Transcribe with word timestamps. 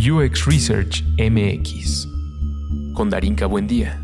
UX 0.00 0.46
Research 0.46 1.04
MX 1.18 2.08
con 2.94 3.10
Darinka 3.10 3.44
Buendía. 3.44 4.00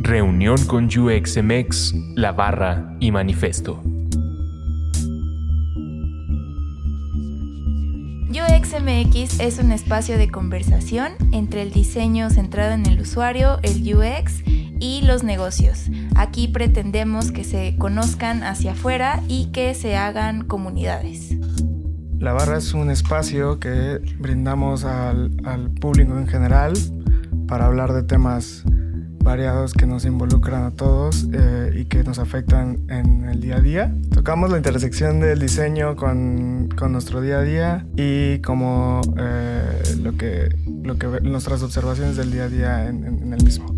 Reunión 0.00 0.56
con 0.66 0.86
UXMX, 0.86 1.94
La 2.16 2.32
Barra 2.32 2.96
y 2.98 3.12
Manifesto. 3.12 3.80
UXMX 8.30 9.38
es 9.38 9.60
un 9.60 9.70
espacio 9.70 10.18
de 10.18 10.28
conversación 10.30 11.12
entre 11.30 11.62
el 11.62 11.70
diseño 11.70 12.28
centrado 12.30 12.72
en 12.72 12.86
el 12.86 13.00
usuario, 13.00 13.60
el 13.62 13.94
UX 13.94 14.42
y 14.80 15.02
los 15.02 15.22
negocios. 15.22 15.88
Aquí 16.18 16.48
pretendemos 16.48 17.30
que 17.30 17.44
se 17.44 17.76
conozcan 17.78 18.42
hacia 18.42 18.72
afuera 18.72 19.22
y 19.28 19.52
que 19.52 19.72
se 19.74 19.96
hagan 19.96 20.44
comunidades. 20.44 21.36
La 22.18 22.32
barra 22.32 22.58
es 22.58 22.74
un 22.74 22.90
espacio 22.90 23.60
que 23.60 24.00
brindamos 24.18 24.84
al, 24.84 25.30
al 25.44 25.70
público 25.70 26.18
en 26.18 26.26
general 26.26 26.72
para 27.46 27.66
hablar 27.66 27.92
de 27.92 28.02
temas 28.02 28.64
variados 29.22 29.74
que 29.74 29.86
nos 29.86 30.04
involucran 30.06 30.64
a 30.64 30.72
todos 30.72 31.28
eh, 31.32 31.70
y 31.76 31.84
que 31.84 32.02
nos 32.02 32.18
afectan 32.18 32.80
en 32.88 33.28
el 33.28 33.40
día 33.40 33.58
a 33.58 33.60
día. 33.60 33.94
Tocamos 34.12 34.50
la 34.50 34.56
intersección 34.56 35.20
del 35.20 35.38
diseño 35.38 35.94
con, 35.94 36.68
con 36.76 36.90
nuestro 36.90 37.20
día 37.20 37.38
a 37.38 37.42
día 37.42 37.86
y 37.94 38.40
como 38.40 39.02
eh, 39.16 39.82
lo, 40.02 40.16
que, 40.16 40.48
lo 40.82 40.98
que 40.98 41.06
nuestras 41.22 41.62
observaciones 41.62 42.16
del 42.16 42.32
día 42.32 42.44
a 42.44 42.48
día 42.48 42.88
en, 42.88 43.04
en 43.04 43.32
el 43.32 43.44
mismo. 43.44 43.77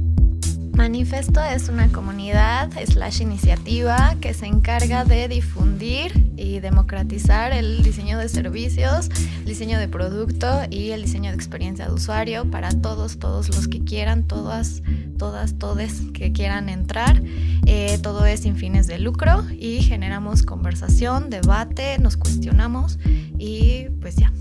Manifesto 0.73 1.43
es 1.43 1.69
una 1.69 1.89
comunidad 1.93 2.71
slash 2.87 3.21
iniciativa 3.21 4.17
que 4.21 4.33
se 4.35 4.47
encarga 4.47 5.05
de 5.05 5.29
difundir 5.29 6.33
y 6.37 6.61
democratizar 6.61 7.53
el 7.53 7.83
diseño 7.83 8.19
de 8.19 8.29
servicios, 8.29 9.11
el 9.41 9.45
diseño 9.45 9.79
de 9.79 9.89
producto 9.89 10.63
y 10.71 10.91
el 10.91 11.03
diseño 11.03 11.31
de 11.31 11.37
experiencia 11.37 11.87
de 11.87 11.93
usuario 11.93 12.51
para 12.51 12.71
todos, 12.71 13.19
todos 13.19 13.49
los 13.49 13.69
que 13.69 13.85
quieran, 13.85 14.27
todas, 14.27 14.83
todas, 15.19 15.59
todes 15.59 16.03
que 16.15 16.33
quieran 16.33 16.69
entrar. 16.69 17.23
Eh, 17.67 17.99
todo 18.03 18.25
es 18.25 18.41
sin 18.41 18.57
fines 18.57 18.87
de 18.87 18.99
lucro 18.99 19.45
y 19.51 19.83
generamos 19.83 20.43
conversación, 20.43 21.31
debate, 21.31 21.99
nos 21.99 22.17
cuestionamos 22.17 22.99
y 23.39 23.89
pues 24.01 24.17
ya. 24.17 24.33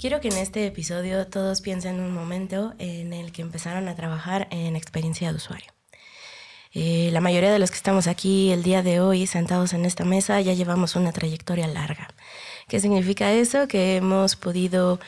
Quiero 0.00 0.22
que 0.22 0.28
en 0.28 0.38
este 0.38 0.66
episodio 0.66 1.26
todos 1.26 1.60
piensen 1.60 2.00
un 2.00 2.14
momento 2.14 2.72
en 2.78 3.12
el 3.12 3.32
que 3.32 3.42
empezaron 3.42 3.86
a 3.86 3.94
trabajar 3.94 4.48
en 4.50 4.74
experiencia 4.74 5.28
de 5.28 5.36
usuario. 5.36 5.70
Eh, 6.72 7.10
la 7.12 7.20
mayoría 7.20 7.52
de 7.52 7.58
los 7.58 7.70
que 7.70 7.76
estamos 7.76 8.06
aquí 8.06 8.50
el 8.50 8.62
día 8.62 8.82
de 8.82 9.00
hoy 9.00 9.26
sentados 9.26 9.74
en 9.74 9.84
esta 9.84 10.06
mesa 10.06 10.40
ya 10.40 10.54
llevamos 10.54 10.96
una 10.96 11.12
trayectoria 11.12 11.66
larga. 11.66 12.08
¿Qué 12.66 12.80
significa 12.80 13.30
eso? 13.32 13.68
Que 13.68 13.96
hemos 13.96 14.36
podido 14.36 15.00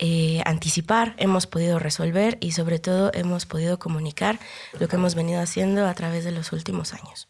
eh, 0.00 0.42
anticipar, 0.44 1.14
hemos 1.18 1.46
podido 1.46 1.78
resolver 1.78 2.36
y 2.40 2.50
sobre 2.50 2.80
todo 2.80 3.12
hemos 3.14 3.46
podido 3.46 3.78
comunicar 3.78 4.40
lo 4.80 4.88
que 4.88 4.96
hemos 4.96 5.14
venido 5.14 5.40
haciendo 5.40 5.86
a 5.86 5.94
través 5.94 6.24
de 6.24 6.32
los 6.32 6.50
últimos 6.50 6.92
años. 6.92 7.28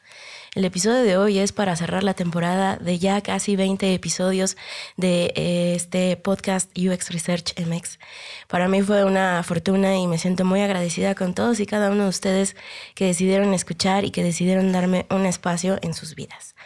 El 0.57 0.65
episodio 0.65 1.05
de 1.05 1.17
hoy 1.17 1.39
es 1.39 1.53
para 1.53 1.77
cerrar 1.77 2.03
la 2.03 2.15
temporada 2.15 2.77
de 2.77 2.99
ya 2.99 3.21
casi 3.21 3.55
20 3.55 3.95
episodios 3.95 4.57
de 4.97 5.33
eh, 5.37 5.75
este 5.77 6.17
podcast 6.17 6.77
UX 6.77 7.11
Research 7.11 7.55
MX. 7.57 8.01
Para 8.49 8.67
mí 8.67 8.83
fue 8.83 9.05
una 9.05 9.45
fortuna 9.45 9.97
y 9.97 10.09
me 10.09 10.19
siento 10.19 10.45
muy 10.45 10.61
agradecida 10.61 11.15
con 11.15 11.35
todos 11.35 11.61
y 11.61 11.67
cada 11.67 11.89
uno 11.93 12.03
de 12.03 12.09
ustedes 12.09 12.57
que 12.97 13.05
decidieron 13.05 13.55
escuchar 13.55 14.05
y 14.05 14.11
que 14.11 14.25
decidieron 14.25 14.73
darme 14.73 15.07
un 15.09 15.25
espacio 15.25 15.79
en 15.83 15.95
sus 15.95 16.17
vidas. 16.17 16.57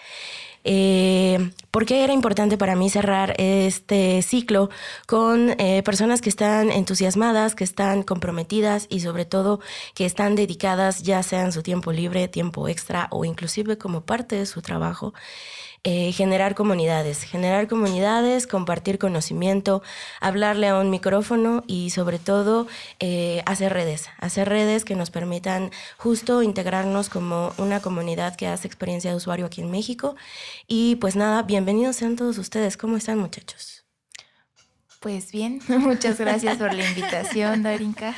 Eh, 0.65 1.51
¿Por 1.71 1.85
qué 1.85 2.05
era 2.05 2.13
importante 2.13 2.57
para 2.57 2.75
mí 2.75 2.89
cerrar 2.89 3.35
este 3.39 4.23
ciclo 4.23 4.71
con 5.07 5.51
eh, 5.61 5.83
personas 5.83 6.21
que 6.23 6.31
están 6.31 6.71
entusiasmadas, 6.71 7.55
que 7.55 7.65
están 7.65 8.03
comprometidas 8.03 8.87
y 8.89 9.01
sobre 9.01 9.27
todo 9.27 9.61
que 9.95 10.07
están 10.07 10.37
dedicadas 10.37 11.03
ya 11.03 11.23
sea 11.23 11.43
en 11.43 11.53
su 11.53 11.63
tiempo 11.63 11.93
libre, 11.93 12.29
tiempo 12.29 12.69
extra 12.69 13.09
o 13.11 13.25
inclusive 13.25 13.77
como 13.77 14.03
parte 14.03 14.37
de 14.37 14.47
su 14.47 14.63
trabajo? 14.63 15.13
Eh, 15.87 16.13
generar 16.13 16.55
comunidades, 16.55 17.25
generar 17.25 17.69
comunidades, 17.69 18.47
compartir 18.47 18.99
conocimiento, 18.99 19.83
hablarle 20.19 20.69
a 20.69 20.79
un 20.79 20.89
micrófono 20.89 21.63
y 21.67 21.91
sobre 21.91 22.19
todo 22.19 22.67
eh, 23.01 23.43
hacer 23.45 23.75
redes, 23.75 24.09
hacer 24.19 24.49
redes 24.49 24.87
que 24.87 24.95
nos 24.95 25.11
permitan 25.11 25.71
justo 25.99 26.43
integrarnos 26.43 27.11
como 27.11 27.53
una 27.59 27.81
comunidad 27.81 28.35
que 28.35 28.47
hace 28.47 28.67
experiencia 28.67 29.11
de 29.11 29.17
usuario 29.19 29.45
aquí 29.45 29.61
en 29.61 29.71
México. 29.71 30.17
Y 30.67 30.97
pues 30.97 31.17
nada, 31.17 31.43
bienvenidos 31.43 31.97
sean 31.97 32.17
todos 32.17 32.39
ustedes. 32.39 32.79
¿Cómo 32.79 32.97
están 32.97 33.19
muchachos? 33.19 33.85
Pues 35.01 35.33
bien, 35.33 35.61
muchas 35.69 36.19
gracias 36.19 36.57
por 36.57 36.73
la 36.73 36.89
invitación, 36.89 37.63
Darinka. 37.63 38.15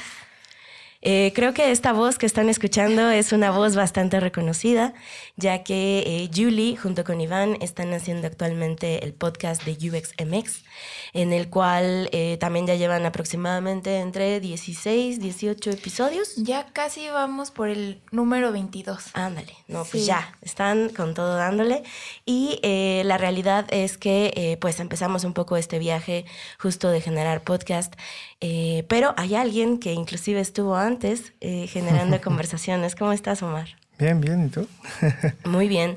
Eh, 1.09 1.33
creo 1.37 1.55
que 1.55 1.71
esta 1.71 1.93
voz 1.93 2.19
que 2.19 2.27
están 2.27 2.49
escuchando 2.49 3.11
es 3.11 3.31
una 3.33 3.53
voz 3.53 3.77
bastante 3.77 4.19
reconocida, 4.19 4.93
ya 5.37 5.63
que 5.63 6.01
eh, 6.05 6.31
Julie 6.35 6.77
junto 6.77 7.05
con 7.05 7.21
Iván 7.21 7.59
están 7.61 7.95
haciendo 7.95 8.27
actualmente 8.27 9.05
el 9.05 9.15
podcast 9.15 9.63
de 9.65 9.75
UXMX, 9.89 10.65
en 11.13 11.33
el 11.33 11.49
cual 11.49 12.09
eh, 12.13 12.37
también 12.39 12.67
ya 12.67 12.75
llevan 12.75 13.07
aproximadamente 13.07 13.99
entre 13.99 14.41
16, 14.41 15.21
18 15.21 15.71
episodios. 15.71 16.37
Ya 16.37 16.67
casi 16.67 17.09
vamos 17.09 17.51
por 17.51 17.69
el 17.69 18.01
número 18.11 18.53
22. 18.53 19.11
Ándale, 19.15 19.55
no, 19.69 19.85
pues 19.85 20.07
ya, 20.07 20.37
están 20.43 20.89
con 20.91 21.15
todo 21.15 21.37
dándole. 21.37 21.83
Y 22.25 22.61
la 23.05 23.19
realidad 23.19 23.67
es 23.71 23.99
que 23.99 24.59
pues 24.61 24.81
empezamos 24.81 25.25
un 25.25 25.33
poco 25.33 25.57
este 25.57 25.79
viaje 25.79 26.25
justo 26.59 26.91
de 26.91 27.01
generar 27.01 27.43
podcast, 27.43 27.95
pero 28.89 29.15
hay 29.17 29.35
alguien 29.35 29.79
que 29.79 29.93
inclusive 29.93 30.41
estuvo 30.41 30.77
antes 30.77 31.33
eh, 31.41 31.67
generando 31.67 32.21
conversaciones. 32.23 32.95
¿Cómo 32.95 33.13
estás, 33.13 33.43
Omar? 33.43 33.77
Bien, 33.99 34.21
bien, 34.21 34.47
¿y 34.47 34.49
tú? 34.51 34.69
Muy 35.45 35.69
bien. 35.69 35.97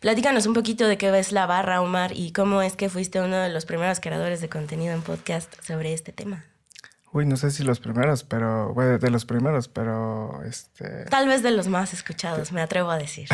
Platícanos 0.00 0.46
un 0.46 0.54
poquito 0.54 0.86
de 0.86 0.96
qué 0.96 1.10
ves 1.10 1.32
la 1.32 1.46
barra, 1.46 1.80
Omar, 1.80 2.12
y 2.14 2.32
cómo 2.32 2.62
es 2.62 2.76
que 2.76 2.88
fuiste 2.88 3.20
uno 3.20 3.36
de 3.36 3.48
los 3.48 3.66
primeros 3.66 3.98
creadores 3.98 4.40
de 4.40 4.48
contenido 4.48 4.94
en 4.94 5.02
podcast 5.02 5.52
sobre 5.62 5.92
este 5.92 6.12
tema. 6.12 6.44
Uy, 7.12 7.26
no 7.26 7.36
sé 7.36 7.50
si 7.50 7.64
los 7.64 7.80
primeros, 7.80 8.22
pero, 8.22 8.72
bueno, 8.72 8.98
de 8.98 9.10
los 9.10 9.24
primeros, 9.24 9.66
pero 9.66 10.40
este... 10.44 11.06
Tal 11.06 11.26
vez 11.26 11.42
de 11.42 11.50
los 11.50 11.66
más 11.66 11.92
escuchados, 11.92 12.52
me 12.52 12.62
atrevo 12.62 12.88
a 12.88 12.98
decir. 12.98 13.28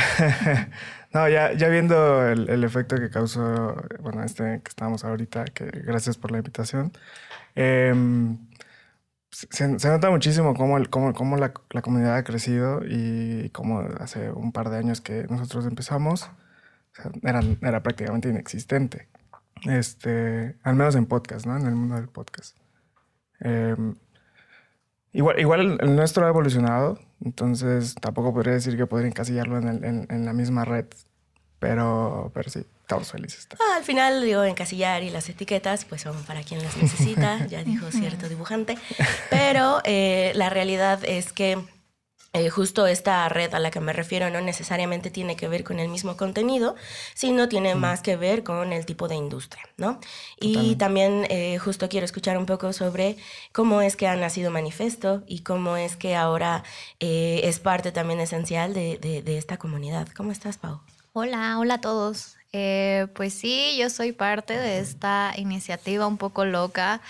no, 1.12 1.28
ya, 1.28 1.52
ya 1.52 1.68
viendo 1.68 2.26
el, 2.26 2.48
el, 2.48 2.64
efecto 2.64 2.96
que 2.96 3.10
causó, 3.10 3.76
bueno, 4.00 4.24
este 4.24 4.62
que 4.64 4.68
estamos 4.70 5.04
ahorita, 5.04 5.44
que 5.44 5.66
gracias 5.66 6.16
por 6.16 6.30
la 6.30 6.38
invitación. 6.38 6.90
Eh, 7.54 7.92
se, 9.30 9.68
nota 9.68 10.10
muchísimo 10.10 10.54
cómo, 10.54 10.78
cómo, 10.90 11.12
cómo 11.12 11.36
la, 11.36 11.52
la, 11.70 11.82
comunidad 11.82 12.16
ha 12.16 12.24
crecido 12.24 12.80
y 12.86 13.50
cómo 13.50 13.80
hace 14.00 14.30
un 14.30 14.52
par 14.52 14.70
de 14.70 14.78
años 14.78 15.00
que 15.00 15.26
nosotros 15.28 15.66
empezamos 15.66 16.30
o 17.04 17.10
era, 17.22 17.40
era, 17.60 17.82
prácticamente 17.82 18.28
inexistente. 18.28 19.08
Este, 19.64 20.56
al 20.62 20.76
menos 20.76 20.94
en 20.94 21.06
podcast, 21.06 21.46
¿no? 21.46 21.56
En 21.56 21.66
el 21.66 21.74
mundo 21.74 21.96
del 21.96 22.08
podcast. 22.08 22.56
Eh, 23.40 23.76
igual, 25.12 25.40
igual 25.40 25.78
el 25.80 25.96
nuestro 25.96 26.24
ha 26.26 26.28
evolucionado, 26.28 26.98
entonces 27.22 27.94
tampoco 27.96 28.32
podría 28.32 28.54
decir 28.54 28.76
que 28.76 28.86
podría 28.86 29.08
encasillarlo 29.08 29.58
en, 29.58 30.06
en 30.08 30.24
la 30.24 30.32
misma 30.32 30.64
red, 30.64 30.86
pero, 31.58 32.30
pero 32.34 32.50
sí, 32.50 32.60
estamos 32.80 33.10
felices. 33.10 33.48
Ah, 33.58 33.76
al 33.76 33.84
final, 33.84 34.22
digo, 34.22 34.44
encasillar 34.44 35.02
y 35.02 35.10
las 35.10 35.28
etiquetas, 35.28 35.84
pues 35.84 36.02
son 36.02 36.22
para 36.24 36.42
quien 36.42 36.62
las 36.62 36.76
necesita, 36.76 37.46
ya 37.48 37.64
dijo 37.64 37.90
cierto 37.90 38.28
dibujante. 38.28 38.78
Pero 39.30 39.80
eh, 39.84 40.32
la 40.34 40.50
realidad 40.50 41.00
es 41.04 41.32
que 41.32 41.58
eh, 42.36 42.50
justo 42.50 42.86
esta 42.86 43.26
red 43.30 43.54
a 43.54 43.58
la 43.58 43.70
que 43.70 43.80
me 43.80 43.94
refiero 43.94 44.28
no 44.28 44.42
necesariamente 44.42 45.10
tiene 45.10 45.36
que 45.36 45.48
ver 45.48 45.64
con 45.64 45.80
el 45.80 45.88
mismo 45.88 46.18
contenido, 46.18 46.74
sino 47.14 47.48
tiene 47.48 47.74
mm. 47.74 47.78
más 47.78 48.02
que 48.02 48.16
ver 48.16 48.44
con 48.44 48.74
el 48.74 48.84
tipo 48.84 49.08
de 49.08 49.14
industria, 49.14 49.62
¿no? 49.78 50.00
Y 50.38 50.76
también 50.76 51.26
eh, 51.30 51.56
justo 51.56 51.88
quiero 51.88 52.04
escuchar 52.04 52.36
un 52.36 52.44
poco 52.44 52.74
sobre 52.74 53.16
cómo 53.52 53.80
es 53.80 53.96
que 53.96 54.06
ha 54.06 54.16
nacido 54.16 54.50
Manifesto 54.50 55.22
y 55.26 55.44
cómo 55.44 55.78
es 55.78 55.96
que 55.96 56.14
ahora 56.14 56.62
eh, 57.00 57.40
es 57.44 57.58
parte 57.58 57.90
también 57.90 58.20
esencial 58.20 58.74
de, 58.74 58.98
de, 58.98 59.22
de 59.22 59.38
esta 59.38 59.56
comunidad. 59.56 60.06
¿Cómo 60.14 60.30
estás, 60.30 60.58
Pau? 60.58 60.82
Hola, 61.18 61.58
hola 61.58 61.74
a 61.76 61.80
todos. 61.80 62.36
Eh, 62.52 63.06
pues 63.14 63.32
sí, 63.32 63.74
yo 63.78 63.88
soy 63.88 64.12
parte 64.12 64.52
de 64.52 64.80
esta 64.80 65.32
iniciativa 65.38 66.06
un 66.06 66.18
poco 66.18 66.44
loca 66.44 67.00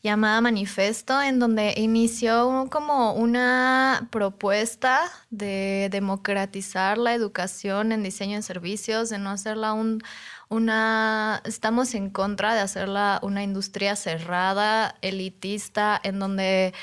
llamada 0.00 0.40
Manifesto, 0.40 1.20
en 1.20 1.40
donde 1.40 1.74
inició 1.76 2.68
como 2.70 3.14
una 3.14 4.06
propuesta 4.12 5.10
de 5.30 5.88
democratizar 5.90 6.98
la 6.98 7.14
educación 7.14 7.90
en 7.90 8.04
diseño 8.04 8.36
de 8.36 8.42
servicios, 8.42 9.08
de 9.08 9.18
no 9.18 9.30
hacerla 9.30 9.72
un, 9.72 10.02
una... 10.48 11.42
Estamos 11.44 11.96
en 11.96 12.10
contra 12.10 12.54
de 12.54 12.60
hacerla 12.60 13.18
una 13.24 13.42
industria 13.42 13.96
cerrada, 13.96 14.94
elitista, 15.02 16.00
en 16.04 16.20
donde 16.20 16.74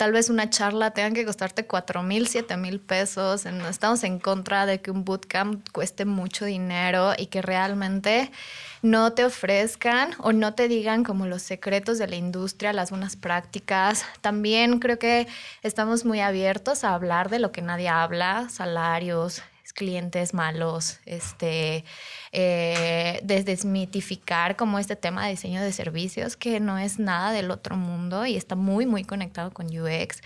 tal 0.00 0.12
vez 0.12 0.30
una 0.30 0.48
charla 0.48 0.92
tenga 0.92 1.12
que 1.12 1.26
costarte 1.26 1.66
cuatro 1.66 2.02
mil, 2.02 2.26
siete 2.26 2.56
mil 2.56 2.80
pesos. 2.80 3.44
Estamos 3.44 4.02
en 4.02 4.18
contra 4.18 4.64
de 4.64 4.80
que 4.80 4.90
un 4.90 5.04
bootcamp 5.04 5.68
cueste 5.72 6.06
mucho 6.06 6.46
dinero 6.46 7.12
y 7.18 7.26
que 7.26 7.42
realmente 7.42 8.32
no 8.80 9.12
te 9.12 9.26
ofrezcan 9.26 10.12
o 10.20 10.32
no 10.32 10.54
te 10.54 10.68
digan 10.68 11.04
como 11.04 11.26
los 11.26 11.42
secretos 11.42 11.98
de 11.98 12.08
la 12.08 12.16
industria, 12.16 12.72
las 12.72 12.88
buenas 12.88 13.16
prácticas. 13.16 14.06
También 14.22 14.78
creo 14.78 14.98
que 14.98 15.28
estamos 15.62 16.06
muy 16.06 16.20
abiertos 16.20 16.82
a 16.82 16.94
hablar 16.94 17.28
de 17.28 17.38
lo 17.38 17.52
que 17.52 17.60
nadie 17.60 17.90
habla, 17.90 18.48
salarios, 18.48 19.42
clientes 19.72 20.34
malos, 20.34 21.00
este, 21.06 21.84
eh, 22.32 23.20
desmitificar 23.22 24.56
como 24.56 24.78
este 24.78 24.96
tema 24.96 25.24
de 25.24 25.32
diseño 25.32 25.62
de 25.62 25.72
servicios 25.72 26.36
que 26.36 26.60
no 26.60 26.78
es 26.78 26.98
nada 26.98 27.32
del 27.32 27.50
otro 27.50 27.76
mundo 27.76 28.26
y 28.26 28.36
está 28.36 28.54
muy, 28.54 28.86
muy 28.86 29.04
conectado 29.04 29.52
con 29.52 29.66
UX. 29.66 30.20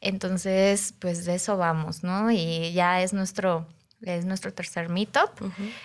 Entonces, 0.00 0.94
pues 0.98 1.24
de 1.24 1.34
eso 1.34 1.56
vamos, 1.56 2.02
¿no? 2.02 2.30
Y 2.30 2.72
ya 2.72 3.02
es 3.02 3.12
nuestro, 3.12 3.66
es 4.02 4.24
nuestro 4.24 4.52
tercer 4.52 4.88
meetup 4.88 5.30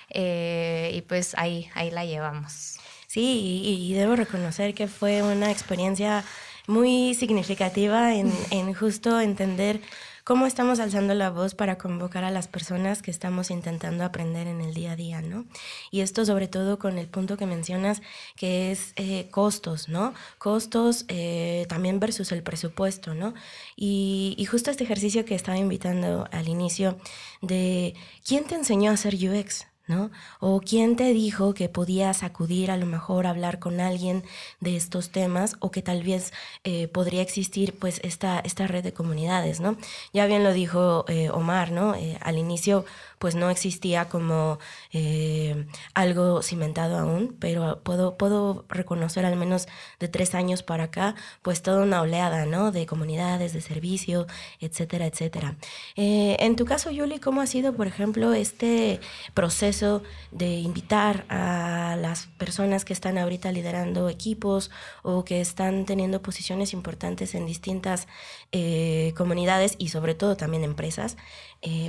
eh, 0.09 0.91
y 0.93 1.01
pues 1.01 1.33
ahí, 1.37 1.69
ahí 1.73 1.91
la 1.91 2.05
llevamos. 2.05 2.77
Sí, 3.07 3.61
y, 3.63 3.93
debo 3.93 4.15
reconocer 4.15 4.73
que 4.73 4.87
fue 4.87 5.21
una 5.21 5.49
experiencia 5.49 6.25
muy 6.67 7.13
significativa 7.13 8.13
en, 8.13 8.33
en 8.51 8.73
justo 8.73 9.21
entender 9.21 9.79
cómo 10.25 10.47
estamos 10.47 10.79
alzando 10.79 11.13
la 11.13 11.29
voz 11.29 11.53
para 11.53 11.77
convocar 11.77 12.23
a 12.23 12.31
las 12.31 12.47
personas 12.47 13.03
que 13.03 13.11
estamos 13.11 13.51
intentando 13.51 14.03
aprender 14.03 14.47
en 14.47 14.59
el 14.59 14.73
día 14.73 14.93
a 14.93 14.95
día, 14.95 15.21
¿no? 15.21 15.45
Y 15.91 16.01
esto 16.01 16.25
sobre 16.25 16.47
todo 16.47 16.79
con 16.79 16.97
el 16.97 17.07
punto 17.07 17.37
que 17.37 17.45
mencionas, 17.45 18.01
que 18.35 18.71
es 18.71 18.93
eh, 18.95 19.29
costos, 19.29 19.87
¿no? 19.87 20.15
Costos 20.39 21.05
eh, 21.09 21.67
también 21.69 21.99
versus 21.99 22.31
el 22.31 22.41
presupuesto, 22.41 23.13
¿no? 23.13 23.35
Y, 23.75 24.33
y 24.37 24.45
justo 24.45 24.71
este 24.71 24.83
ejercicio 24.83 25.25
que 25.25 25.35
estaba 25.35 25.59
invitando 25.59 26.27
al 26.31 26.49
inicio 26.49 26.97
de, 27.41 27.93
¿quién 28.25 28.45
te 28.45 28.55
enseñó 28.55 28.89
a 28.89 28.95
hacer 28.95 29.13
UX? 29.13 29.67
¿No? 29.87 30.11
O 30.39 30.61
quién 30.61 30.95
te 30.95 31.13
dijo 31.13 31.53
que 31.53 31.69
podías 31.69 32.23
acudir 32.23 32.71
a 32.71 32.77
lo 32.77 32.85
mejor 32.85 33.27
a 33.27 33.31
hablar 33.31 33.59
con 33.59 33.79
alguien 33.79 34.23
de 34.59 34.75
estos 34.75 35.09
temas 35.09 35.55
o 35.59 35.71
que 35.71 35.81
tal 35.81 36.03
vez 36.03 36.33
eh, 36.63 36.87
podría 36.87 37.21
existir 37.21 37.77
pues 37.77 37.99
esta, 38.03 38.39
esta 38.39 38.67
red 38.67 38.83
de 38.83 38.93
comunidades, 38.93 39.59
¿no? 39.59 39.77
Ya 40.13 40.25
bien 40.25 40.43
lo 40.43 40.53
dijo 40.53 41.05
eh, 41.07 41.29
Omar, 41.29 41.71
¿no? 41.71 41.95
Eh, 41.95 42.17
al 42.21 42.37
inicio 42.37 42.85
pues 43.19 43.35
no 43.35 43.49
existía 43.49 44.09
como 44.09 44.59
eh, 44.91 45.65
algo 45.93 46.41
cimentado 46.41 46.97
aún, 46.97 47.35
pero 47.39 47.81
puedo, 47.83 48.17
puedo 48.17 48.65
reconocer 48.69 49.25
al 49.25 49.35
menos 49.35 49.67
de 49.99 50.07
tres 50.07 50.35
años 50.35 50.63
para 50.63 50.85
acá, 50.85 51.15
pues 51.41 51.61
toda 51.61 51.81
una 51.83 52.01
oleada, 52.01 52.45
¿no? 52.45 52.71
De 52.71 52.85
comunidades, 52.85 53.53
de 53.53 53.61
servicio, 53.61 54.27
etcétera, 54.59 55.05
etcétera. 55.05 55.55
Eh, 55.95 56.37
en 56.39 56.55
tu 56.55 56.65
caso, 56.65 56.91
Yuli, 56.91 57.19
¿cómo 57.19 57.41
ha 57.41 57.47
sido, 57.47 57.73
por 57.73 57.87
ejemplo, 57.87 58.33
este 58.33 58.99
proceso 59.33 60.03
de 60.31 60.55
invitar 60.55 61.25
a 61.29 61.97
las 61.99 62.27
personas 62.37 62.85
que 62.85 62.93
están 62.93 63.17
ahorita 63.17 63.51
liderando 63.51 64.09
equipos 64.09 64.71
o 65.03 65.23
que 65.23 65.41
están 65.41 65.85
teniendo 65.85 66.21
posiciones 66.21 66.73
importantes 66.73 67.35
en 67.35 67.45
distintas 67.45 68.07
eh, 68.51 69.13
comunidades 69.17 69.75
y 69.77 69.89
sobre 69.89 70.15
todo 70.15 70.35
también 70.37 70.63
empresas, 70.63 71.17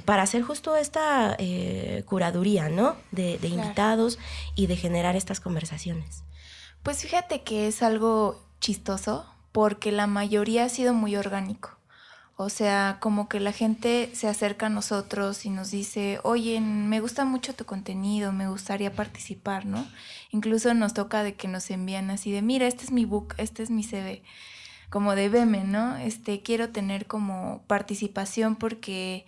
para 0.06 0.22
hacer 0.22 0.40
justo 0.40 0.74
esta 0.74 1.15
eh, 1.38 2.02
curaduría, 2.06 2.68
¿no? 2.68 2.96
De, 3.12 3.38
invitados 3.42 4.18
y 4.54 4.66
de 4.66 4.76
generar 4.76 5.16
estas 5.16 5.40
conversaciones. 5.40 6.24
Pues 6.82 7.02
fíjate 7.02 7.42
que 7.42 7.66
es 7.66 7.82
algo 7.82 8.40
chistoso 8.60 9.26
porque 9.52 9.92
la 9.92 10.06
mayoría 10.06 10.64
ha 10.64 10.68
sido 10.68 10.94
muy 10.94 11.16
orgánico. 11.16 11.76
O 12.38 12.50
sea, 12.50 12.98
como 13.00 13.28
que 13.30 13.40
la 13.40 13.52
gente 13.52 14.10
se 14.12 14.28
acerca 14.28 14.66
a 14.66 14.68
nosotros 14.68 15.46
y 15.46 15.50
nos 15.50 15.70
dice, 15.70 16.20
oye, 16.22 16.60
me 16.60 17.00
gusta 17.00 17.24
mucho 17.24 17.54
tu 17.54 17.64
contenido, 17.64 18.30
me 18.30 18.46
gustaría 18.46 18.92
participar, 18.92 19.64
¿no? 19.64 19.86
Incluso 20.30 20.74
nos 20.74 20.92
toca 20.92 21.22
de 21.22 21.34
que 21.34 21.48
nos 21.48 21.70
envían 21.70 22.10
así 22.10 22.30
de, 22.32 22.42
mira, 22.42 22.66
este 22.66 22.84
es 22.84 22.90
mi 22.90 23.06
book, 23.06 23.34
este 23.38 23.62
es 23.62 23.70
mi 23.70 23.82
CV, 23.82 24.22
como 24.90 25.14
de 25.14 25.30
veme, 25.30 25.64
¿no? 25.64 25.96
Este, 25.96 26.42
quiero 26.42 26.68
tener 26.68 27.06
como 27.06 27.64
participación 27.68 28.56
porque 28.56 29.24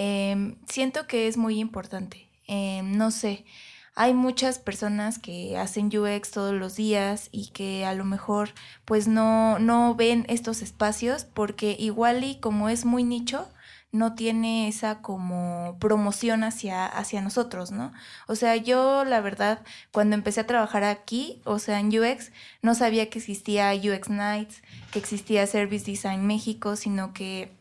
Em, 0.00 0.54
siento 0.68 1.08
que 1.08 1.26
es 1.26 1.36
muy 1.36 1.58
importante. 1.58 2.30
Em, 2.46 2.96
no 2.96 3.10
sé, 3.10 3.44
hay 3.96 4.14
muchas 4.14 4.60
personas 4.60 5.18
que 5.18 5.58
hacen 5.58 5.86
UX 5.86 6.30
todos 6.30 6.54
los 6.54 6.76
días 6.76 7.28
y 7.32 7.48
que 7.48 7.84
a 7.84 7.94
lo 7.94 8.04
mejor 8.04 8.50
pues 8.84 9.08
no, 9.08 9.58
no 9.58 9.96
ven 9.96 10.24
estos 10.28 10.62
espacios 10.62 11.24
porque 11.24 11.74
igual 11.80 12.22
y 12.22 12.36
como 12.36 12.68
es 12.68 12.84
muy 12.84 13.02
nicho, 13.02 13.48
no 13.90 14.14
tiene 14.14 14.68
esa 14.68 15.02
como 15.02 15.76
promoción 15.80 16.44
hacia, 16.44 16.86
hacia 16.86 17.20
nosotros, 17.20 17.72
¿no? 17.72 17.92
O 18.28 18.36
sea, 18.36 18.54
yo 18.54 19.04
la 19.04 19.20
verdad, 19.20 19.64
cuando 19.90 20.14
empecé 20.14 20.42
a 20.42 20.46
trabajar 20.46 20.84
aquí, 20.84 21.42
o 21.44 21.58
sea, 21.58 21.80
en 21.80 21.88
UX, 21.88 22.30
no 22.62 22.76
sabía 22.76 23.10
que 23.10 23.18
existía 23.18 23.72
UX 23.74 24.10
Nights, 24.10 24.62
que 24.92 25.00
existía 25.00 25.44
Service 25.48 25.90
Design 25.90 26.24
México, 26.24 26.76
sino 26.76 27.12
que 27.12 27.57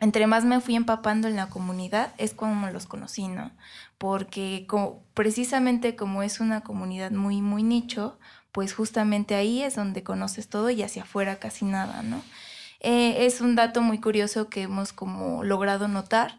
entre 0.00 0.26
más 0.26 0.44
me 0.44 0.60
fui 0.60 0.76
empapando 0.76 1.28
en 1.28 1.36
la 1.36 1.48
comunidad, 1.48 2.12
es 2.18 2.32
como 2.34 2.68
los 2.70 2.86
conocí, 2.86 3.28
¿no? 3.28 3.50
Porque 3.98 4.66
precisamente 5.14 5.94
como 5.94 6.22
es 6.22 6.40
una 6.40 6.62
comunidad 6.62 7.10
muy, 7.10 7.42
muy 7.42 7.62
nicho, 7.62 8.18
pues 8.50 8.72
justamente 8.72 9.34
ahí 9.34 9.62
es 9.62 9.76
donde 9.76 10.02
conoces 10.02 10.48
todo 10.48 10.70
y 10.70 10.82
hacia 10.82 11.02
afuera 11.02 11.36
casi 11.36 11.66
nada, 11.66 12.02
¿no? 12.02 12.22
Eh, 12.80 13.26
es 13.26 13.42
un 13.42 13.56
dato 13.56 13.82
muy 13.82 14.00
curioso 14.00 14.48
que 14.48 14.62
hemos 14.62 14.94
como 14.94 15.44
logrado 15.44 15.86
notar 15.86 16.38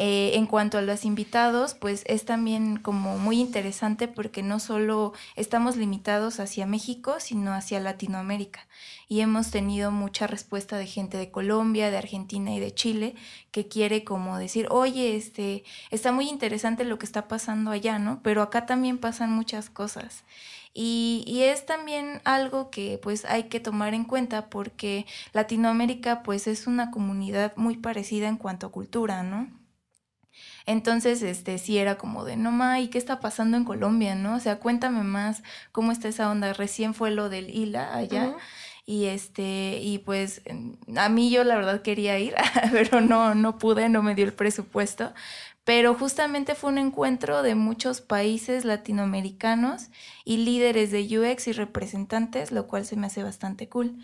eh, 0.00 0.36
en 0.36 0.46
cuanto 0.46 0.78
a 0.78 0.82
los 0.82 1.04
invitados, 1.04 1.74
pues 1.74 2.04
es 2.06 2.24
también 2.24 2.76
como 2.76 3.18
muy 3.18 3.40
interesante 3.40 4.06
porque 4.06 4.44
no 4.44 4.60
solo 4.60 5.12
estamos 5.34 5.76
limitados 5.76 6.38
hacia 6.38 6.66
México, 6.66 7.16
sino 7.18 7.52
hacia 7.52 7.80
Latinoamérica. 7.80 8.68
Y 9.08 9.22
hemos 9.22 9.50
tenido 9.50 9.90
mucha 9.90 10.28
respuesta 10.28 10.76
de 10.76 10.86
gente 10.86 11.16
de 11.16 11.32
Colombia, 11.32 11.90
de 11.90 11.96
Argentina 11.96 12.54
y 12.54 12.60
de 12.60 12.72
Chile 12.72 13.16
que 13.50 13.66
quiere 13.66 14.04
como 14.04 14.38
decir, 14.38 14.68
oye, 14.70 15.16
este, 15.16 15.64
está 15.90 16.12
muy 16.12 16.28
interesante 16.28 16.84
lo 16.84 17.00
que 17.00 17.06
está 17.06 17.26
pasando 17.26 17.72
allá, 17.72 17.98
¿no? 17.98 18.20
Pero 18.22 18.42
acá 18.42 18.66
también 18.66 18.98
pasan 18.98 19.32
muchas 19.32 19.68
cosas. 19.68 20.22
Y, 20.74 21.24
y, 21.26 21.42
es 21.42 21.66
también 21.66 22.20
algo 22.22 22.70
que 22.70 23.00
pues 23.02 23.24
hay 23.24 23.44
que 23.44 23.58
tomar 23.58 23.94
en 23.94 24.04
cuenta 24.04 24.48
porque 24.48 25.06
Latinoamérica 25.32 26.22
pues 26.22 26.46
es 26.46 26.68
una 26.68 26.92
comunidad 26.92 27.52
muy 27.56 27.76
parecida 27.76 28.28
en 28.28 28.36
cuanto 28.36 28.68
a 28.68 28.70
cultura, 28.70 29.24
¿no? 29.24 29.57
Entonces, 30.68 31.22
este, 31.22 31.56
sí 31.56 31.78
era 31.78 31.96
como 31.96 32.26
de, 32.26 32.36
no 32.36 32.52
ma, 32.52 32.78
¿y 32.78 32.88
qué 32.88 32.98
está 32.98 33.20
pasando 33.20 33.56
en 33.56 33.64
Colombia, 33.64 34.14
no? 34.14 34.34
O 34.34 34.38
sea, 34.38 34.58
cuéntame 34.58 35.02
más 35.02 35.42
cómo 35.72 35.92
está 35.92 36.08
esa 36.08 36.30
onda. 36.30 36.52
Recién 36.52 36.92
fue 36.92 37.10
lo 37.10 37.30
del 37.30 37.48
ILA 37.48 37.96
allá. 37.96 38.36
Y 38.84 39.06
este, 39.06 39.78
y 39.80 39.96
pues 39.96 40.42
a 40.94 41.08
mí 41.08 41.30
yo 41.30 41.42
la 41.42 41.56
verdad 41.56 41.80
quería 41.80 42.18
ir, 42.18 42.34
pero 42.70 43.00
no, 43.00 43.34
no 43.34 43.56
pude, 43.56 43.88
no 43.88 44.02
me 44.02 44.14
dio 44.14 44.26
el 44.26 44.34
presupuesto. 44.34 45.14
Pero 45.64 45.94
justamente 45.94 46.54
fue 46.54 46.70
un 46.70 46.78
encuentro 46.78 47.42
de 47.42 47.54
muchos 47.54 48.02
países 48.02 48.66
latinoamericanos 48.66 49.88
y 50.26 50.38
líderes 50.38 50.90
de 50.90 51.18
UX 51.18 51.48
y 51.48 51.52
representantes, 51.52 52.52
lo 52.52 52.66
cual 52.66 52.84
se 52.84 52.96
me 52.96 53.06
hace 53.06 53.22
bastante 53.22 53.70
cool. 53.70 53.96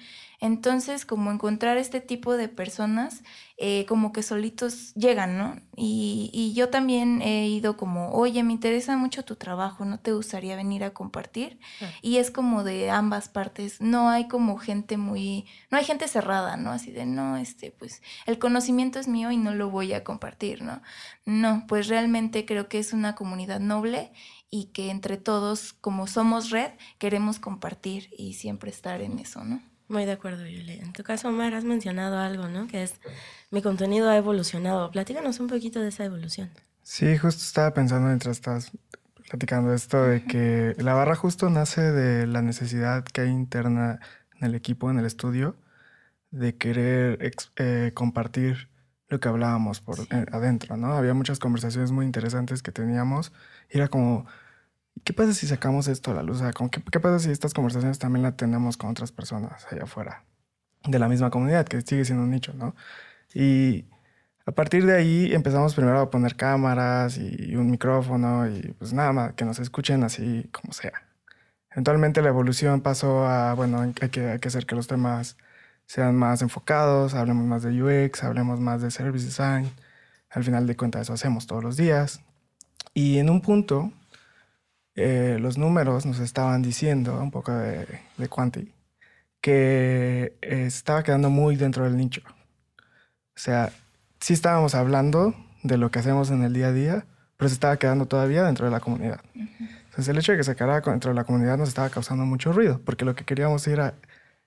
Entonces, 0.44 1.06
como 1.06 1.32
encontrar 1.32 1.78
este 1.78 2.02
tipo 2.02 2.36
de 2.36 2.50
personas, 2.50 3.22
eh, 3.56 3.86
como 3.86 4.12
que 4.12 4.22
solitos 4.22 4.92
llegan, 4.92 5.38
¿no? 5.38 5.56
Y, 5.74 6.28
y, 6.34 6.52
yo 6.52 6.68
también 6.68 7.22
he 7.22 7.48
ido 7.48 7.78
como, 7.78 8.12
oye, 8.12 8.42
me 8.42 8.52
interesa 8.52 8.94
mucho 8.98 9.24
tu 9.24 9.36
trabajo, 9.36 9.86
¿no 9.86 10.00
te 10.00 10.12
gustaría 10.12 10.54
venir 10.54 10.84
a 10.84 10.92
compartir? 10.92 11.58
Y 12.02 12.18
es 12.18 12.30
como 12.30 12.62
de 12.62 12.90
ambas 12.90 13.30
partes, 13.30 13.80
no 13.80 14.10
hay 14.10 14.28
como 14.28 14.58
gente 14.58 14.98
muy, 14.98 15.46
no 15.70 15.78
hay 15.78 15.84
gente 15.86 16.08
cerrada, 16.08 16.58
¿no? 16.58 16.72
Así 16.72 16.92
de, 16.92 17.06
no, 17.06 17.38
este, 17.38 17.70
pues 17.70 18.02
el 18.26 18.38
conocimiento 18.38 18.98
es 18.98 19.08
mío 19.08 19.30
y 19.30 19.38
no 19.38 19.54
lo 19.54 19.70
voy 19.70 19.94
a 19.94 20.04
compartir, 20.04 20.60
¿no? 20.60 20.82
No, 21.24 21.64
pues 21.66 21.88
realmente 21.88 22.44
creo 22.44 22.68
que 22.68 22.78
es 22.78 22.92
una 22.92 23.14
comunidad 23.14 23.60
noble 23.60 24.12
y 24.50 24.66
que 24.74 24.90
entre 24.90 25.16
todos, 25.16 25.72
como 25.72 26.06
somos 26.06 26.50
red, 26.50 26.72
queremos 26.98 27.38
compartir 27.38 28.10
y 28.18 28.34
siempre 28.34 28.70
estar 28.70 29.00
en 29.00 29.18
eso, 29.18 29.42
¿no? 29.42 29.62
Muy 29.88 30.06
de 30.06 30.12
acuerdo, 30.12 30.44
Julia. 30.44 30.74
En 30.74 30.92
tu 30.92 31.02
caso, 31.02 31.28
Omar, 31.28 31.54
has 31.54 31.64
mencionado 31.64 32.18
algo, 32.18 32.48
¿no? 32.48 32.66
Que 32.66 32.82
es, 32.82 32.94
mi 33.50 33.62
contenido 33.62 34.08
ha 34.08 34.16
evolucionado. 34.16 34.90
Platícanos 34.90 35.40
un 35.40 35.48
poquito 35.48 35.80
de 35.80 35.88
esa 35.88 36.04
evolución. 36.04 36.50
Sí, 36.82 37.16
justo 37.18 37.42
estaba 37.42 37.72
pensando 37.72 38.08
mientras 38.08 38.36
estás 38.36 38.70
platicando 39.28 39.72
esto 39.72 40.02
de 40.02 40.24
que 40.24 40.74
la 40.78 40.94
barra 40.94 41.16
justo 41.16 41.48
nace 41.50 41.80
de 41.80 42.26
la 42.26 42.42
necesidad 42.42 43.04
que 43.04 43.22
hay 43.22 43.30
interna 43.30 44.00
en 44.38 44.46
el 44.46 44.54
equipo, 44.54 44.90
en 44.90 44.98
el 44.98 45.06
estudio, 45.06 45.56
de 46.30 46.56
querer 46.56 47.32
eh, 47.56 47.92
compartir 47.94 48.68
lo 49.08 49.20
que 49.20 49.28
hablábamos 49.28 49.80
por 49.80 50.00
eh, 50.00 50.26
adentro, 50.32 50.76
¿no? 50.76 50.94
Había 50.94 51.14
muchas 51.14 51.38
conversaciones 51.38 51.92
muy 51.92 52.06
interesantes 52.06 52.62
que 52.62 52.72
teníamos 52.72 53.32
y 53.70 53.78
era 53.78 53.88
como, 53.88 54.26
¿Qué 55.02 55.12
pasa 55.12 55.34
si 55.34 55.46
sacamos 55.46 55.88
esto 55.88 56.12
a 56.12 56.14
la 56.14 56.22
luz? 56.22 56.40
¿qué, 56.70 57.00
pasa 57.00 57.18
si 57.18 57.30
estas 57.30 57.52
conversaciones 57.52 57.98
también 57.98 58.22
las 58.22 58.36
tenemos 58.36 58.76
con 58.76 58.90
otras 58.90 59.12
personas 59.12 59.66
allá 59.70 59.84
afuera? 59.84 60.24
de 60.86 60.98
la 60.98 61.08
misma 61.08 61.30
comunidad, 61.30 61.66
que 61.66 61.80
sigue 61.80 62.04
siendo 62.04 62.24
un 62.24 62.30
nicho, 62.30 62.52
¿no? 62.54 62.74
Y 63.32 63.86
a 64.46 64.52
partir 64.52 64.84
de 64.84 64.94
ahí 64.94 65.32
empezamos 65.32 65.74
primero 65.74 65.98
a 65.98 66.10
poner 66.10 66.36
cámaras 66.36 67.16
y 67.18 67.56
un 67.56 67.70
micrófono 67.70 68.46
y 68.46 68.74
pues 68.78 68.92
nada 68.92 69.12
más, 69.12 69.32
que 69.32 69.46
nos 69.46 69.58
escuchen 69.60 70.04
así 70.04 70.48
como 70.52 70.74
sea. 70.74 70.92
Eventualmente 71.74 72.22
la 72.22 72.28
evolución 72.28 72.82
pasó 72.82 73.26
a, 73.26 73.54
bueno, 73.54 73.80
hay 73.80 73.92
que, 73.92 74.30
hay 74.30 74.38
que 74.38 74.48
hacer 74.48 74.64
que 74.64 74.76
los 74.76 74.86
temas 74.86 75.36
sean 75.86 76.14
más 76.16 76.40
enfocados, 76.40 77.14
hablemos 77.14 77.46
más 77.46 77.62
de 77.64 77.82
UX, 77.82 78.22
hablemos 78.22 78.60
más 78.60 78.80
de 78.80 78.90
Service 78.92 79.26
Design. 79.26 79.70
Al 80.30 80.44
final 80.44 80.66
de 80.68 80.76
cuentas 80.76 81.02
eso 81.02 81.14
hacemos 81.14 81.46
todos 81.48 81.64
los 81.64 81.76
días. 81.76 82.20
Y 82.94 83.18
en 83.18 83.28
un 83.28 83.40
punto, 83.40 83.92
eh, 84.96 85.38
los 85.40 85.58
números 85.58 86.06
nos 86.06 86.20
estaban 86.20 86.62
diciendo, 86.62 87.20
un 87.20 87.30
poco 87.30 87.52
de, 87.52 87.86
de 88.16 88.28
Quanti, 88.28 88.72
que 89.40 90.36
estaba 90.40 91.02
quedando 91.02 91.30
muy 91.30 91.56
dentro 91.56 91.84
del 91.84 91.96
nicho. 91.96 92.22
O 92.26 93.38
sea, 93.38 93.72
sí 94.20 94.32
estábamos 94.32 94.74
hablando 94.74 95.34
de 95.62 95.76
lo 95.76 95.90
que 95.90 95.98
hacemos 95.98 96.30
en 96.30 96.42
el 96.44 96.52
día 96.52 96.68
a 96.68 96.72
día, 96.72 97.06
pero 97.36 97.48
se 97.48 97.54
estaba 97.54 97.76
quedando 97.76 98.06
todavía 98.06 98.44
dentro 98.44 98.66
de 98.66 98.72
la 98.72 98.80
comunidad. 98.80 99.20
Entonces 99.34 100.08
el 100.08 100.18
hecho 100.18 100.32
de 100.32 100.38
que 100.38 100.44
se 100.44 100.56
quedara 100.56 100.80
dentro 100.80 101.10
de 101.10 101.14
la 101.14 101.24
comunidad 101.24 101.58
nos 101.58 101.68
estaba 101.68 101.90
causando 101.90 102.24
mucho 102.24 102.52
ruido, 102.52 102.80
porque 102.84 103.04
lo 103.04 103.14
que 103.14 103.24
queríamos 103.24 103.66
era 103.66 103.94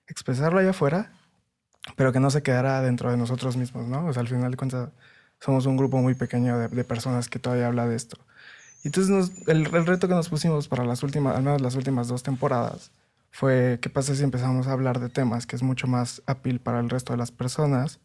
expresarlo 0.06 0.58
allá 0.58 0.70
afuera, 0.70 1.12
pero 1.96 2.12
que 2.12 2.20
no 2.20 2.30
se 2.30 2.42
quedara 2.42 2.80
dentro 2.82 3.10
de 3.10 3.16
nosotros 3.16 3.56
mismos, 3.56 3.86
¿no? 3.86 4.06
O 4.06 4.12
sea, 4.12 4.22
al 4.22 4.28
final 4.28 4.50
de 4.50 4.56
cuentas 4.56 4.90
somos 5.40 5.66
un 5.66 5.76
grupo 5.76 5.98
muy 5.98 6.14
pequeño 6.14 6.58
de, 6.58 6.84
personas 6.84 7.28
que 7.28 7.38
todavía 7.38 7.66
habla 7.66 7.86
de 7.86 7.96
esto. 7.96 8.18
Entonces 8.84 9.32
el, 9.46 9.66
el, 9.74 9.86
reto 9.86 10.08
que 10.08 10.14
nos 10.14 10.28
pusimos 10.28 10.68
para 10.68 10.84
las 10.84 11.02
últimas, 11.02 11.36
al 11.36 11.42
menos 11.42 11.60
las 11.60 11.74
últimas 11.74 12.08
dos 12.08 12.22
temporadas, 12.22 12.90
fue 13.30 13.78
qué 13.82 13.90
pasa 13.90 14.14
si 14.14 14.22
empezamos 14.22 14.66
a 14.66 14.72
hablar 14.72 15.00
de 15.00 15.08
temas 15.08 15.46
que 15.46 15.56
es 15.56 15.62
mucho 15.62 15.86
más 15.86 16.22
apil 16.26 16.60
para 16.60 16.80
el 16.80 16.90
resto 16.90 17.12
de 17.12 17.18
las 17.18 17.30
personas 17.30 18.00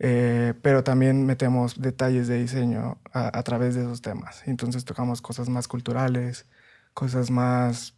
eh, 0.00 0.54
pero 0.62 0.84
también 0.84 1.26
metemos 1.26 1.80
detalles 1.80 2.28
de 2.28 2.38
diseño 2.38 2.98
a, 3.12 3.42
través 3.42 3.74
de 3.74 3.82
esos 3.82 4.00
temas. 4.02 4.42
Entonces 4.46 4.84
tocamos 4.84 5.20
cosas 5.22 5.48
más 5.48 5.66
culturales, 5.68 6.46
cosas 6.94 7.30
más 7.30 7.94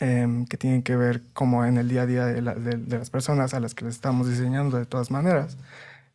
em, 0.00 0.46
que 0.46 0.56
tienen 0.56 0.82
que 0.82 0.96
ver 0.96 1.22
como 1.34 1.64
en 1.64 1.76
el 1.78 1.88
día 1.88 2.02
a 2.02 2.06
día 2.06 2.26
de, 2.26 2.42
las 2.42 3.10
personas 3.10 3.54
a 3.54 3.60
las 3.60 3.74
que 3.74 3.84
les 3.84 3.94
estamos 3.94 4.28
diseñando 4.28 4.78
de 4.78 4.86
todas 4.86 5.10
maneras 5.10 5.58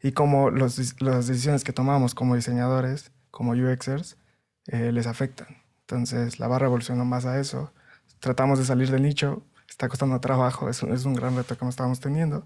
y 0.02 0.12
los, 0.12 1.02
las 1.02 1.28
decisiones 1.28 1.64
que 1.64 1.74
tomamos 1.74 2.16
como 2.16 2.36
diseñadores, 2.36 3.12
como 3.32 3.52
UXers, 3.52 4.18
eh, 4.68 4.92
les 4.92 5.08
afectan. 5.08 5.48
Entonces 5.82 6.40
la 6.40 6.48
barra 6.48 6.68
evolucionó 6.68 7.06
más 7.06 7.26
a 7.26 7.40
eso. 7.40 7.74
Tratamos 8.20 8.60
de 8.60 8.66
salir 8.66 8.92
del 8.92 9.04
nicho, 9.04 9.44
está 9.70 9.90
costando 9.90 10.20
trabajo, 10.20 10.70
es, 10.70 10.84
es 10.84 11.06
un 11.06 11.14
gran 11.14 11.36
reto 11.36 11.58
que 11.58 11.68
estamos 11.68 12.00
teniendo, 12.00 12.44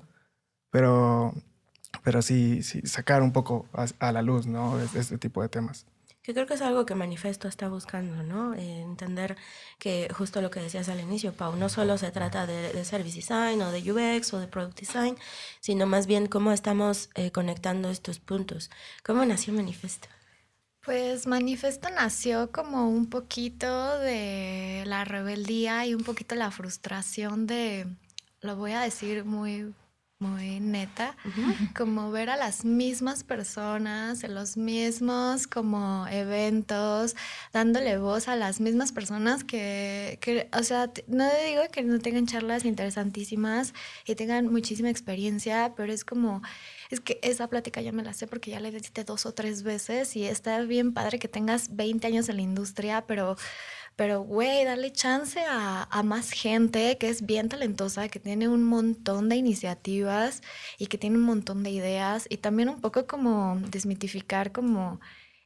pero 0.69 1.33
pero 2.03 2.21
sí, 2.21 2.63
sí 2.63 2.81
sacar 2.85 3.21
un 3.21 3.31
poco 3.31 3.67
a, 3.73 4.11
la 4.11 4.21
luz, 4.21 4.47
¿no? 4.47 4.79
Este 4.79 5.17
tipo 5.17 5.41
de 5.41 5.49
temas. 5.49 5.85
Que 6.23 6.33
creo 6.33 6.45
que 6.45 6.53
es 6.53 6.61
algo 6.61 6.85
que 6.85 6.93
Manifesto 6.93 7.47
está 7.47 7.67
buscando, 7.67 8.21
¿no? 8.21 8.53
Entender 8.53 9.37
que 9.79 10.07
justo 10.15 10.41
lo 10.41 10.51
que 10.51 10.59
decías 10.59 10.87
al 10.87 10.99
inicio, 10.99 11.33
Pau, 11.33 11.55
no 11.55 11.67
solo 11.67 11.97
se 11.97 12.11
trata 12.11 12.45
de, 12.45 12.85
service 12.85 13.15
design 13.15 13.61
o 13.61 13.71
de 13.71 13.91
UX 13.91 14.33
o 14.33 14.39
de 14.39 14.47
product 14.47 14.79
design, 14.79 15.17
sino 15.59 15.87
más 15.87 16.05
bien 16.05 16.27
cómo 16.27 16.51
estamos 16.51 17.09
eh, 17.15 17.31
conectando 17.31 17.89
estos 17.89 18.19
puntos. 18.19 18.69
¿Cómo 19.03 19.25
nació 19.25 19.53
Manifesto? 19.53 20.07
Pues 20.83 21.27
Manifesto 21.27 21.89
nació 21.91 22.51
como 22.51 22.89
un 22.89 23.07
poquito 23.07 23.99
de 23.99 24.83
la 24.87 25.05
rebeldía 25.05 25.85
y 25.85 25.93
un 25.93 26.03
poquito 26.03 26.33
la 26.33 26.49
frustración 26.49 27.45
de, 27.45 27.85
lo 28.41 28.55
voy 28.55 28.71
a 28.71 28.81
decir 28.81 29.23
muy 29.23 29.75
muy 30.21 30.59
neta, 30.59 31.17
como 31.75 32.11
ver 32.11 32.29
a 32.29 32.37
las 32.37 32.63
mismas 32.63 33.23
personas 33.23 34.23
en 34.23 34.35
los 34.35 34.55
mismos 34.55 35.47
como 35.47 36.05
eventos, 36.07 37.15
dándole 37.51 37.97
voz 37.97 38.27
a 38.27 38.35
las 38.35 38.61
mismas 38.61 38.91
personas 38.91 39.43
que, 39.43 40.19
que, 40.21 40.47
o 40.57 40.61
sea, 40.61 40.91
no 41.07 41.25
digo 41.45 41.63
que 41.71 41.81
no 41.81 41.97
tengan 41.99 42.27
charlas 42.27 42.65
interesantísimas 42.65 43.73
y 44.05 44.13
tengan 44.13 44.47
muchísima 44.47 44.91
experiencia, 44.91 45.73
pero 45.75 45.91
es 45.91 46.05
como, 46.05 46.43
es 46.91 46.99
que 46.99 47.19
esa 47.23 47.47
plática 47.47 47.81
ya 47.81 47.91
me 47.91 48.03
la 48.03 48.13
sé 48.13 48.27
porque 48.27 48.51
ya 48.51 48.59
la 48.59 48.69
diste 48.69 49.03
dos 49.03 49.25
o 49.25 49.33
tres 49.33 49.63
veces 49.63 50.15
y 50.15 50.25
está 50.25 50.61
bien 50.61 50.93
padre 50.93 51.17
que 51.17 51.27
tengas 51.27 51.75
20 51.75 52.05
años 52.05 52.29
en 52.29 52.35
la 52.35 52.43
industria, 52.43 53.05
pero 53.07 53.37
pero, 54.01 54.23
güey, 54.23 54.65
dale 54.65 54.91
chance 54.91 55.39
a, 55.47 55.83
a, 55.83 56.01
más 56.01 56.31
gente 56.31 56.97
que 56.97 57.07
es 57.07 57.23
bien 57.23 57.49
talentosa, 57.49 58.09
que 58.09 58.19
tiene 58.19 58.47
un 58.49 58.63
montón 58.63 59.29
de 59.29 59.35
iniciativas 59.35 60.41
y 60.79 60.87
que 60.87 60.97
tiene 60.97 61.17
un 61.17 61.23
montón 61.23 61.61
de 61.61 61.69
ideas. 61.69 62.25
Y 62.27 62.37
también 62.37 62.69
un 62.69 62.81
poco 62.81 63.05
como 63.05 63.61
desmitificar 63.69 64.51
como, 64.51 64.99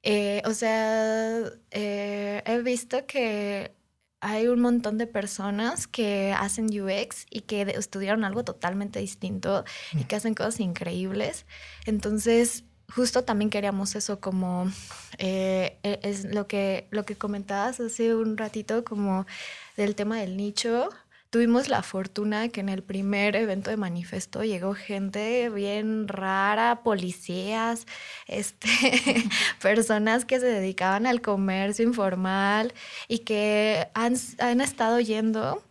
eh, 0.03 0.41
o 0.45 0.53
sea, 0.53 1.41
eh, 1.71 2.43
he 2.45 2.61
visto 2.61 3.05
que 3.05 3.75
hay 4.21 4.47
un 4.47 4.61
montón 4.61 4.97
de 4.97 5.07
personas 5.07 5.85
que 5.85 6.31
hacen 6.31 6.67
UX 6.67 7.25
y 7.29 7.41
que 7.41 7.63
estudiaron 7.63 8.23
algo 8.23 8.45
totalmente 8.45 8.99
distinto 8.99 9.65
y 9.91 10.05
que 10.05 10.15
hacen 10.15 10.33
cosas 10.33 10.61
increíbles. 10.61 11.45
Entonces, 11.85 12.63
justo 12.93 13.23
también 13.23 13.49
queríamos 13.49 13.95
eso 13.95 14.19
como 14.19 14.71
eh, 15.17 15.77
e, 15.83 15.99
es 16.03 16.25
lo 16.25 16.47
que 16.47 16.87
lo 16.91 17.05
que 17.05 17.15
comentabas 17.15 17.79
hace 17.79 18.15
un 18.15 18.37
ratito 18.37 18.83
como 18.83 19.25
del 19.77 19.95
tema 19.95 20.19
del 20.19 20.37
nicho. 20.37 20.89
Tuvimos 21.31 21.67
la 21.67 21.83
fortuna 21.83 22.47
que 22.47 22.61
en 22.61 22.69
el 22.69 22.81
primer 22.81 23.35
evento 23.35 23.69
de 23.69 23.75
manifesto 23.75 24.43
llegó 24.45 24.73
gente 24.73 25.49
bien 25.49 26.07
rara 26.07 26.81
policías 26.83 27.85
este 28.27 28.69
personas 29.61 30.23
que 30.23 30.39
se 30.39 30.45
dedicaban 30.45 31.05
al 31.05 31.21
comercio 31.21 31.83
informal 31.83 32.73
y 33.07 33.19
que 33.19 33.89
han, 33.93 34.15
han 34.39 34.61
estado 34.61 34.99
yendo 34.99 35.61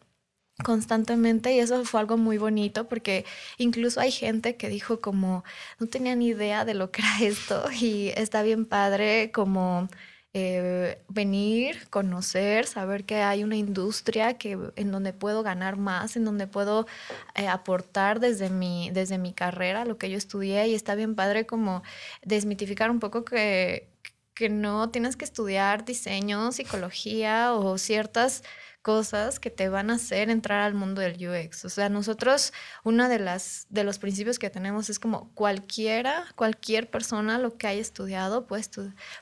constantemente 0.63 1.53
y 1.53 1.59
eso 1.59 1.85
fue 1.85 2.01
algo 2.01 2.17
muy 2.17 2.39
bonito 2.39 2.89
porque 2.89 3.25
incluso 3.59 4.01
hay 4.01 4.13
gente 4.13 4.57
que 4.57 4.69
dijo 4.69 5.01
como 5.01 5.43
no 5.81 5.89
tenía 5.89 6.15
ni 6.15 6.29
idea 6.29 6.65
de 6.65 6.75
lo 6.75 6.91
que 6.93 7.03
era 7.03 7.19
esto 7.23 7.65
y 7.81 8.09
está 8.17 8.43
bien 8.43 8.65
padre 8.67 9.33
como 9.33 9.89
eh, 10.37 10.99
venir, 11.09 11.89
conocer, 11.91 12.67
saber 12.67 13.05
que 13.05 13.17
hay 13.23 13.45
una 13.45 13.57
industria 13.57 14.37
que, 14.37 14.59
en 14.75 14.91
donde 14.91 15.13
puedo 15.13 15.45
ganar 15.45 15.77
más, 15.77 16.17
en 16.17 16.25
donde 16.25 16.49
puedo 16.49 16.89
eh, 17.37 17.47
aportar 17.47 18.19
desde 18.19 18.51
mi, 18.51 18.91
desde 18.91 19.17
mi 19.17 19.33
carrera, 19.33 19.85
lo 19.85 19.97
que 19.97 20.11
yo 20.11 20.19
estudié 20.19 20.67
y 20.67 20.75
está 20.75 20.97
bien 20.97 21.15
padre 21.15 21.47
como 21.47 21.85
desmitificar 22.25 22.91
un 22.91 22.99
poco 22.99 23.25
que, 23.25 23.89
que 24.35 24.49
no 24.49 24.91
tienes 24.91 25.15
que 25.17 25.25
estudiar 25.25 25.85
diseño, 25.85 26.51
psicología 26.51 27.55
o 27.55 27.79
ciertas 27.79 28.43
cosas 28.85 29.41
que 29.41 29.49
te 29.49 29.71
van 29.71 29.89
a 29.89 29.95
hacer 29.95 30.29
entrar 30.29 30.61
al 30.61 30.75
mundo 30.75 31.01
del 31.01 31.17
UX. 31.17 31.65
O 31.65 31.71
sea, 31.71 31.89
nosotros, 31.89 32.53
uno 32.85 33.09
de, 33.09 33.19
las, 33.19 33.67
de 33.71 33.83
los 33.83 33.99
principios 33.99 34.39
que 34.39 34.51
tenemos 34.51 34.91
es 34.91 34.99
como 34.99 35.31
cualquiera, 35.33 36.27
cualquier 36.37 36.91
persona 36.91 37.39
lo 37.39 37.57
que 37.57 37.67
haya 37.67 37.81
estudiado 37.81 38.47
pues, 38.47 38.71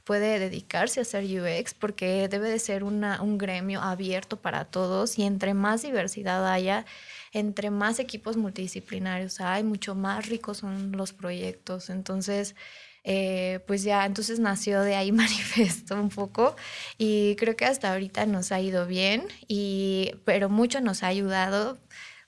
puede 0.02 0.40
dedicarse 0.40 0.98
a 0.98 1.02
hacer 1.02 1.22
UX 1.24 1.74
porque 1.74 2.26
debe 2.28 2.50
de 2.50 2.58
ser 2.58 2.82
una, 2.82 3.22
un 3.22 3.38
gremio 3.38 3.80
abierto 3.80 4.40
para 4.42 4.64
todos 4.64 5.16
y 5.16 5.22
entre 5.22 5.54
más 5.54 5.82
diversidad 5.82 6.44
haya, 6.50 6.84
entre 7.32 7.70
más 7.70 8.00
equipos 8.00 8.36
multidisciplinarios 8.36 9.40
hay, 9.40 9.62
mucho 9.62 9.94
más 9.94 10.28
ricos 10.28 10.58
son 10.58 10.90
los 10.90 11.12
proyectos. 11.12 11.88
Entonces, 11.88 12.56
eh, 13.04 13.60
pues 13.66 13.82
ya 13.82 14.06
entonces 14.06 14.38
nació 14.38 14.82
de 14.82 14.94
ahí 14.94 15.12
manifesto 15.12 15.94
un 15.94 16.08
poco 16.08 16.54
y 16.98 17.36
creo 17.36 17.56
que 17.56 17.64
hasta 17.64 17.92
ahorita 17.92 18.26
nos 18.26 18.52
ha 18.52 18.60
ido 18.60 18.86
bien, 18.86 19.26
y, 19.48 20.12
pero 20.24 20.48
mucho 20.48 20.80
nos 20.80 21.02
ha 21.02 21.08
ayudado, 21.08 21.78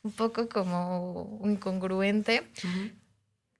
un 0.02 0.12
poco 0.12 0.48
como 0.48 1.40
incongruente, 1.44 2.50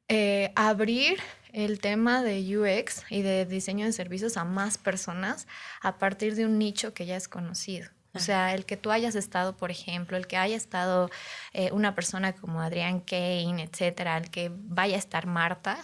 eh, 0.09 0.53
abrir 0.57 1.19
el 1.53 1.81
tema 1.81 2.23
de 2.23 2.59
UX 2.59 3.05
y 3.09 3.23
de 3.23 3.47
diseño 3.47 3.87
de 3.87 3.93
servicios 3.93 4.37
a 4.37 4.45
más 4.45 4.77
personas 4.77 5.47
a 5.81 5.99
partir 5.99 6.35
de 6.35 6.45
un 6.45 6.59
nicho 6.59 6.93
que 6.93 7.07
ya 7.07 7.17
es 7.17 7.29
conocido. 7.29 7.89
O 8.15 8.21
sea, 8.21 8.55
el 8.55 8.65
que 8.65 8.77
tú 8.77 8.91
hayas 8.93 9.17
estado, 9.17 9.57
por 9.57 9.71
ejemplo, 9.71 10.17
el 10.17 10.27
que 10.27 10.37
haya 10.37 10.57
estado 10.57 11.11
eh, 11.53 11.71
una 11.73 11.95
persona 11.95 12.33
como 12.33 12.61
Adrián 12.61 13.01
Kane, 13.01 13.63
etcétera, 13.63 14.17
el 14.17 14.31
que 14.31 14.53
vaya 14.53 14.97
a 14.97 14.99
estar 14.99 15.27
Marta, 15.27 15.79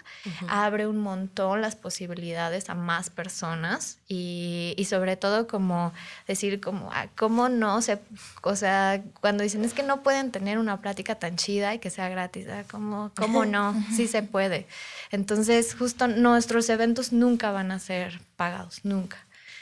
abre 0.49 0.87
un 0.87 0.99
montón 0.99 1.61
las 1.61 1.75
posibilidades 1.75 2.71
a 2.71 2.75
más 2.75 3.11
personas 3.11 3.99
y, 4.07 4.75
y 4.77 4.85
sobre 4.85 5.17
todo 5.17 5.49
como 5.49 5.93
decir, 6.27 6.61
como, 6.61 6.91
ah, 6.93 7.09
¿cómo 7.17 7.49
no 7.49 7.83
se, 7.83 8.01
o 8.43 8.55
sea, 8.55 9.03
cuando 9.21 9.43
dicen 9.43 9.65
es 9.65 9.75
que 9.75 9.83
no 9.83 10.03
pueden 10.03 10.31
tener 10.31 10.59
una 10.59 10.81
plática 10.81 11.17
tan 11.17 11.37
chida 11.37 11.75
y 11.75 11.79
que 11.79 11.91
sea 11.91 12.09
gratis, 12.09 12.47
ah, 12.49 12.65
¿cómo, 12.71 13.11
cómo 13.17 13.45
no? 13.45 13.75
Sí 13.97 14.07
se 14.07 14.23
puede. 14.23 14.67
Entonces, 15.11 15.75
justo 15.75 16.07
nuestros 16.07 16.69
eventos 16.69 17.13
nunca 17.13 17.51
van 17.51 17.73
a 17.73 17.79
ser 17.79 18.21
pagados, 18.37 18.85
nunca. 18.85 19.19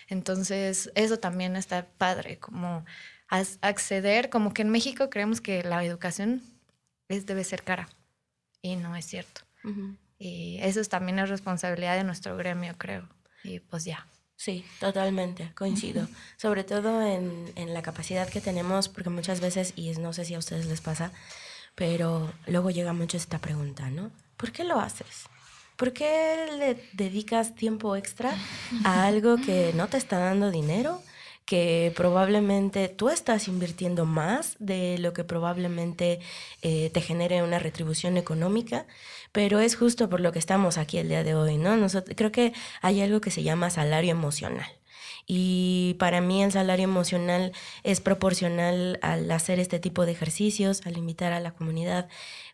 Entonces, 0.08 0.90
eso 0.94 1.18
también 1.18 1.54
está 1.56 1.86
padre, 1.98 2.38
como 2.38 2.84
acceder, 3.28 4.30
como 4.30 4.54
que 4.54 4.62
en 4.62 4.70
México 4.70 5.10
creemos 5.10 5.40
que 5.40 5.62
la 5.62 5.84
educación 5.84 6.42
es, 7.08 7.26
debe 7.26 7.44
ser 7.44 7.62
cara. 7.62 7.88
y 8.62 8.76
no 8.76 8.96
es 8.96 9.06
cierto. 9.06 9.42
Y 10.18 10.58
eso 10.62 10.80
es 10.80 10.88
también 10.88 11.16
la 11.16 11.26
responsabilidad 11.26 11.96
de 11.96 12.04
nuestro 12.04 12.36
gremio, 12.36 12.74
creo. 12.78 13.08
Y 13.44 13.60
pues 13.60 13.84
ya. 13.84 14.06
Sí, 14.34 14.64
totalmente, 14.80 15.52
coincido. 15.54 16.08
Sobre 16.36 16.64
todo 16.64 17.02
en, 17.02 17.52
en, 17.56 17.74
la 17.74 17.82
capacidad 17.82 18.28
que 18.28 18.40
tenemos, 18.40 18.88
porque 18.88 19.10
muchas 19.10 19.40
veces, 19.40 19.74
y 19.76 19.90
no 19.92 20.12
sé 20.12 20.24
si 20.24 20.34
a 20.34 20.38
ustedes 20.38 20.66
les 20.66 20.80
pasa, 20.80 21.12
pero 21.74 22.32
luego 22.46 22.70
llega 22.70 22.92
mucho 22.92 23.16
esta 23.16 23.38
pregunta, 23.40 23.90
¿no? 23.90 24.10
¿Por 24.36 24.52
qué 24.52 24.64
lo 24.64 24.80
haces? 24.80 25.28
¿Por 25.78 25.92
qué 25.92 26.48
le 26.58 26.74
dedicas 26.92 27.54
tiempo 27.54 27.94
extra 27.94 28.34
a 28.82 29.04
algo 29.06 29.36
que 29.36 29.72
no 29.76 29.86
te 29.86 29.96
está 29.96 30.18
dando 30.18 30.50
dinero? 30.50 31.00
que 31.46 31.94
probablemente 31.96 32.88
tú 32.88 33.08
estás 33.08 33.48
invirtiendo 33.48 34.04
más 34.04 34.56
de 34.58 34.98
lo 34.98 35.14
que 35.14 35.24
probablemente 35.24 36.20
eh, 36.60 36.90
te 36.90 37.00
genere 37.00 37.42
una 37.42 37.58
retribución 37.58 38.18
económica, 38.18 38.86
pero 39.32 39.58
es 39.58 39.74
justo 39.74 40.10
por 40.10 40.20
lo 40.20 40.30
que 40.30 40.38
estamos 40.38 40.76
aquí 40.76 40.98
el 40.98 41.08
día 41.08 41.24
de 41.24 41.34
hoy, 41.34 41.56
¿no? 41.56 41.74
Nosotros, 41.78 42.14
creo 42.18 42.32
que 42.32 42.52
hay 42.82 43.00
algo 43.00 43.22
que 43.22 43.30
se 43.30 43.42
llama 43.42 43.70
salario 43.70 44.10
emocional. 44.10 44.77
Y 45.30 45.94
para 45.98 46.22
mí 46.22 46.42
el 46.42 46.50
salario 46.50 46.84
emocional 46.84 47.52
es 47.84 48.00
proporcional 48.00 48.98
al 49.02 49.30
hacer 49.30 49.60
este 49.60 49.78
tipo 49.78 50.06
de 50.06 50.12
ejercicios, 50.12 50.80
al 50.86 50.96
invitar 50.96 51.34
a 51.34 51.40
la 51.40 51.50
comunidad 51.50 52.08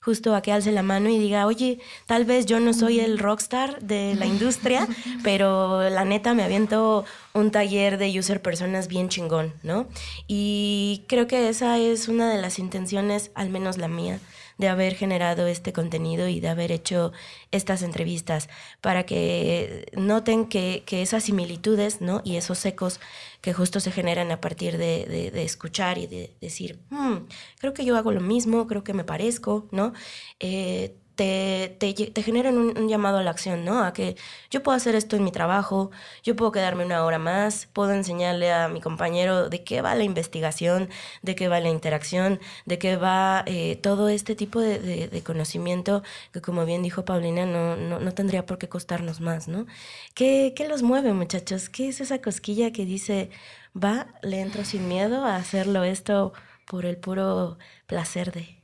justo 0.04 0.35
a 0.35 0.43
que 0.43 0.52
alce 0.52 0.71
la 0.71 0.83
mano 0.83 1.09
y 1.09 1.19
diga, 1.19 1.47
oye, 1.47 1.78
tal 2.07 2.26
vez 2.26 2.45
yo 2.45 2.61
no 2.61 2.75
soy 2.75 3.00
el 3.00 3.19
rockstar 3.19 3.81
de 3.81 4.14
la 4.16 4.26
industria, 4.26 4.87
pero 5.25 5.88
la 5.88 6.04
neta 6.04 6.35
me 6.35 6.43
aviento 6.43 7.07
un 7.33 7.50
taller 7.50 7.97
de 7.97 8.19
user 8.19 8.43
personas 8.43 8.88
bien 8.88 9.09
chingón, 9.09 9.54
¿no? 9.62 9.87
Y 10.26 11.04
creo 11.07 11.26
que 11.26 11.49
esa 11.49 11.78
es 11.78 12.09
una 12.09 12.31
de 12.31 12.43
las 12.43 12.59
intenciones, 12.59 13.31
al 13.35 13.49
menos 13.49 13.78
la 13.78 13.88
mía, 13.88 14.21
de 14.59 14.69
haber 14.69 14.95
generado 14.95 15.47
este 15.47 15.73
contenido 15.73 16.29
y 16.29 16.41
de 16.41 16.49
haber 16.49 16.73
hecho 16.73 17.13
estas 17.51 17.83
entrevistas 17.83 18.49
para 18.81 19.05
que 19.05 19.87
noten 19.97 20.47
que, 20.47 20.85
esas 20.89 21.25
similitudes 21.25 22.01
¿no? 22.01 22.23
y 22.25 22.37
esos 22.37 22.65
ecos 22.65 23.01
que 23.41 23.53
justo 23.53 23.81
se 23.81 23.91
generan 23.91 24.31
a 24.31 24.41
partir 24.41 24.79
de, 24.79 25.33
escuchar 25.45 25.99
y 25.99 26.07
de 26.07 26.37
decir, 26.41 26.81
hmm, 26.91 27.27
creo 27.59 27.75
que 27.75 27.85
yo 27.85 27.97
hago 27.97 28.13
lo 28.13 28.21
mismo, 28.21 28.67
creo 28.67 28.85
que 28.85 28.95
me 28.95 29.05
parezco, 29.05 29.69
¿no? 29.71 29.93
Eh, 30.41 30.97
te, 31.14 31.76
te, 31.78 31.94
un, 32.30 32.88
llamado 32.88 33.18
a 33.18 33.23
la 33.23 33.30
acción, 33.30 33.64
¿no? 33.64 33.85
A 33.85 33.92
que 33.92 34.16
yo 34.50 34.62
puedo 34.62 34.76
hacer 34.76 34.94
esto 34.94 35.16
en 35.16 35.25
mi 35.25 35.33
trabajo, 35.33 35.90
yo 36.23 36.37
puedo 36.37 36.52
quedarme 36.52 36.85
una 36.85 37.04
hora 37.04 37.18
más, 37.18 37.66
puedo 37.73 37.92
enseñarle 37.92 38.52
a 38.52 38.68
mi 38.68 38.80
compañero 38.80 39.49
de 39.49 39.62
qué 39.64 39.83
va 39.83 39.94
la 39.94 40.04
investigación, 40.04 40.88
de 41.23 41.35
qué 41.35 41.49
va 41.49 41.61
la 41.61 41.68
interacción, 41.68 42.40
de 42.66 42.78
qué 42.78 42.97
va 42.97 43.44
eh, 43.47 43.76
todo 43.76 44.09
este 44.09 44.35
tipo 44.35 44.61
de, 44.61 44.78
de, 45.09 45.23
conocimiento 45.23 46.02
que, 46.33 46.40
como 46.40 46.64
bien 46.66 46.83
dijo 46.83 47.04
Paulina, 47.04 47.47
no, 47.47 47.76
no, 47.76 48.00
no, 48.00 48.12
tendría 48.12 48.47
por 48.47 48.59
qué 48.59 48.68
costarnos 48.68 49.21
más, 49.21 49.49
¿no? 49.49 49.66
¿Qué, 50.14 50.52
¿Qué 50.56 50.68
los 50.68 50.83
mueve, 50.83 51.12
muchachos? 51.12 51.68
¿Qué 51.68 51.88
es 51.88 52.00
esa 52.00 52.21
cosquilla 52.21 52.73
que 52.73 52.85
dice, 52.85 53.30
va, 53.76 54.09
le 54.23 54.40
entro 54.40 54.64
sin 54.64 54.88
miedo 54.88 55.25
a 55.25 55.37
hacerlo 55.37 55.85
esto 55.85 56.33
por 56.66 56.87
el 56.87 56.97
puro 56.97 57.59
placer 57.87 58.33
de... 58.33 58.63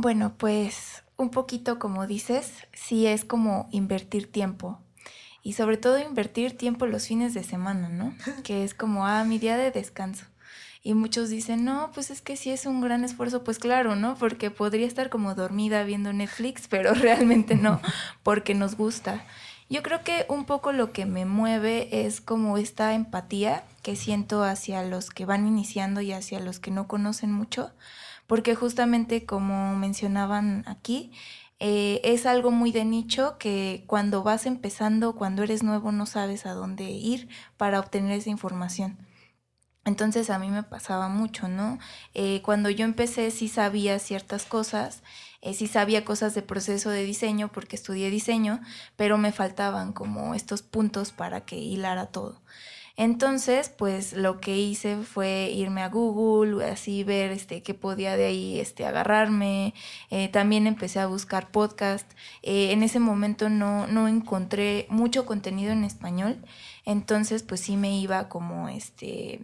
Bueno, 0.00 0.34
pues 0.38 1.02
un 1.16 1.30
poquito 1.30 1.80
como 1.80 2.06
dices, 2.06 2.52
sí 2.72 3.08
es 3.08 3.24
como 3.24 3.68
invertir 3.72 4.30
tiempo. 4.30 4.78
Y 5.42 5.54
sobre 5.54 5.76
todo 5.76 5.98
invertir 5.98 6.56
tiempo 6.56 6.86
los 6.86 7.08
fines 7.08 7.34
de 7.34 7.42
semana, 7.42 7.88
¿no? 7.88 8.14
Que 8.44 8.62
es 8.62 8.74
como, 8.74 9.08
ah, 9.08 9.24
mi 9.24 9.40
día 9.40 9.56
de 9.56 9.72
descanso. 9.72 10.26
Y 10.84 10.94
muchos 10.94 11.30
dicen, 11.30 11.64
no, 11.64 11.90
pues 11.92 12.12
es 12.12 12.22
que 12.22 12.36
sí 12.36 12.52
es 12.52 12.64
un 12.64 12.80
gran 12.80 13.02
esfuerzo, 13.02 13.42
pues 13.42 13.58
claro, 13.58 13.96
¿no? 13.96 14.14
Porque 14.14 14.52
podría 14.52 14.86
estar 14.86 15.10
como 15.10 15.34
dormida 15.34 15.82
viendo 15.82 16.12
Netflix, 16.12 16.68
pero 16.70 16.94
realmente 16.94 17.56
no, 17.56 17.80
porque 18.22 18.54
nos 18.54 18.76
gusta. 18.76 19.24
Yo 19.68 19.82
creo 19.82 20.04
que 20.04 20.26
un 20.28 20.44
poco 20.44 20.70
lo 20.70 20.92
que 20.92 21.06
me 21.06 21.24
mueve 21.24 22.06
es 22.06 22.20
como 22.20 22.56
esta 22.56 22.94
empatía 22.94 23.64
que 23.82 23.96
siento 23.96 24.44
hacia 24.44 24.84
los 24.84 25.10
que 25.10 25.26
van 25.26 25.44
iniciando 25.44 26.00
y 26.02 26.12
hacia 26.12 26.38
los 26.38 26.60
que 26.60 26.70
no 26.70 26.86
conocen 26.86 27.32
mucho, 27.32 27.72
porque 28.28 28.54
justamente 28.54 29.26
como 29.26 29.74
mencionaban 29.74 30.62
aquí, 30.68 31.10
eh, 31.58 32.00
es 32.04 32.26
algo 32.26 32.52
muy 32.52 32.70
de 32.70 32.84
nicho 32.84 33.36
que 33.38 33.82
cuando 33.88 34.22
vas 34.22 34.46
empezando, 34.46 35.16
cuando 35.16 35.42
eres 35.42 35.64
nuevo, 35.64 35.90
no 35.90 36.06
sabes 36.06 36.46
a 36.46 36.52
dónde 36.52 36.84
ir 36.84 37.28
para 37.56 37.80
obtener 37.80 38.12
esa 38.12 38.30
información. 38.30 38.98
Entonces 39.84 40.30
a 40.30 40.38
mí 40.38 40.50
me 40.50 40.62
pasaba 40.62 41.08
mucho, 41.08 41.48
¿no? 41.48 41.78
Eh, 42.14 42.42
cuando 42.42 42.68
yo 42.70 42.84
empecé 42.84 43.30
sí 43.30 43.48
sabía 43.48 43.98
ciertas 43.98 44.44
cosas, 44.44 45.02
eh, 45.40 45.54
sí 45.54 45.66
sabía 45.66 46.04
cosas 46.04 46.34
de 46.34 46.42
proceso 46.42 46.90
de 46.90 47.04
diseño 47.04 47.50
porque 47.50 47.76
estudié 47.76 48.10
diseño, 48.10 48.60
pero 48.96 49.16
me 49.18 49.32
faltaban 49.32 49.92
como 49.94 50.34
estos 50.34 50.62
puntos 50.62 51.12
para 51.12 51.46
que 51.46 51.56
hilara 51.56 52.06
todo. 52.06 52.42
Entonces, 52.98 53.68
pues 53.68 54.12
lo 54.12 54.40
que 54.40 54.58
hice 54.58 54.96
fue 55.04 55.52
irme 55.54 55.82
a 55.82 55.88
Google, 55.88 56.64
así 56.68 57.04
ver 57.04 57.30
este, 57.30 57.62
qué 57.62 57.72
podía 57.72 58.16
de 58.16 58.26
ahí 58.26 58.58
este, 58.58 58.84
agarrarme. 58.86 59.72
Eh, 60.10 60.28
también 60.30 60.66
empecé 60.66 60.98
a 60.98 61.06
buscar 61.06 61.52
podcast. 61.52 62.10
Eh, 62.42 62.72
en 62.72 62.82
ese 62.82 62.98
momento 62.98 63.48
no, 63.50 63.86
no 63.86 64.08
encontré 64.08 64.86
mucho 64.90 65.26
contenido 65.26 65.70
en 65.70 65.84
español. 65.84 66.44
Entonces, 66.84 67.44
pues 67.44 67.60
sí 67.60 67.76
me 67.76 67.96
iba 67.96 68.28
como 68.28 68.68
este 68.68 69.42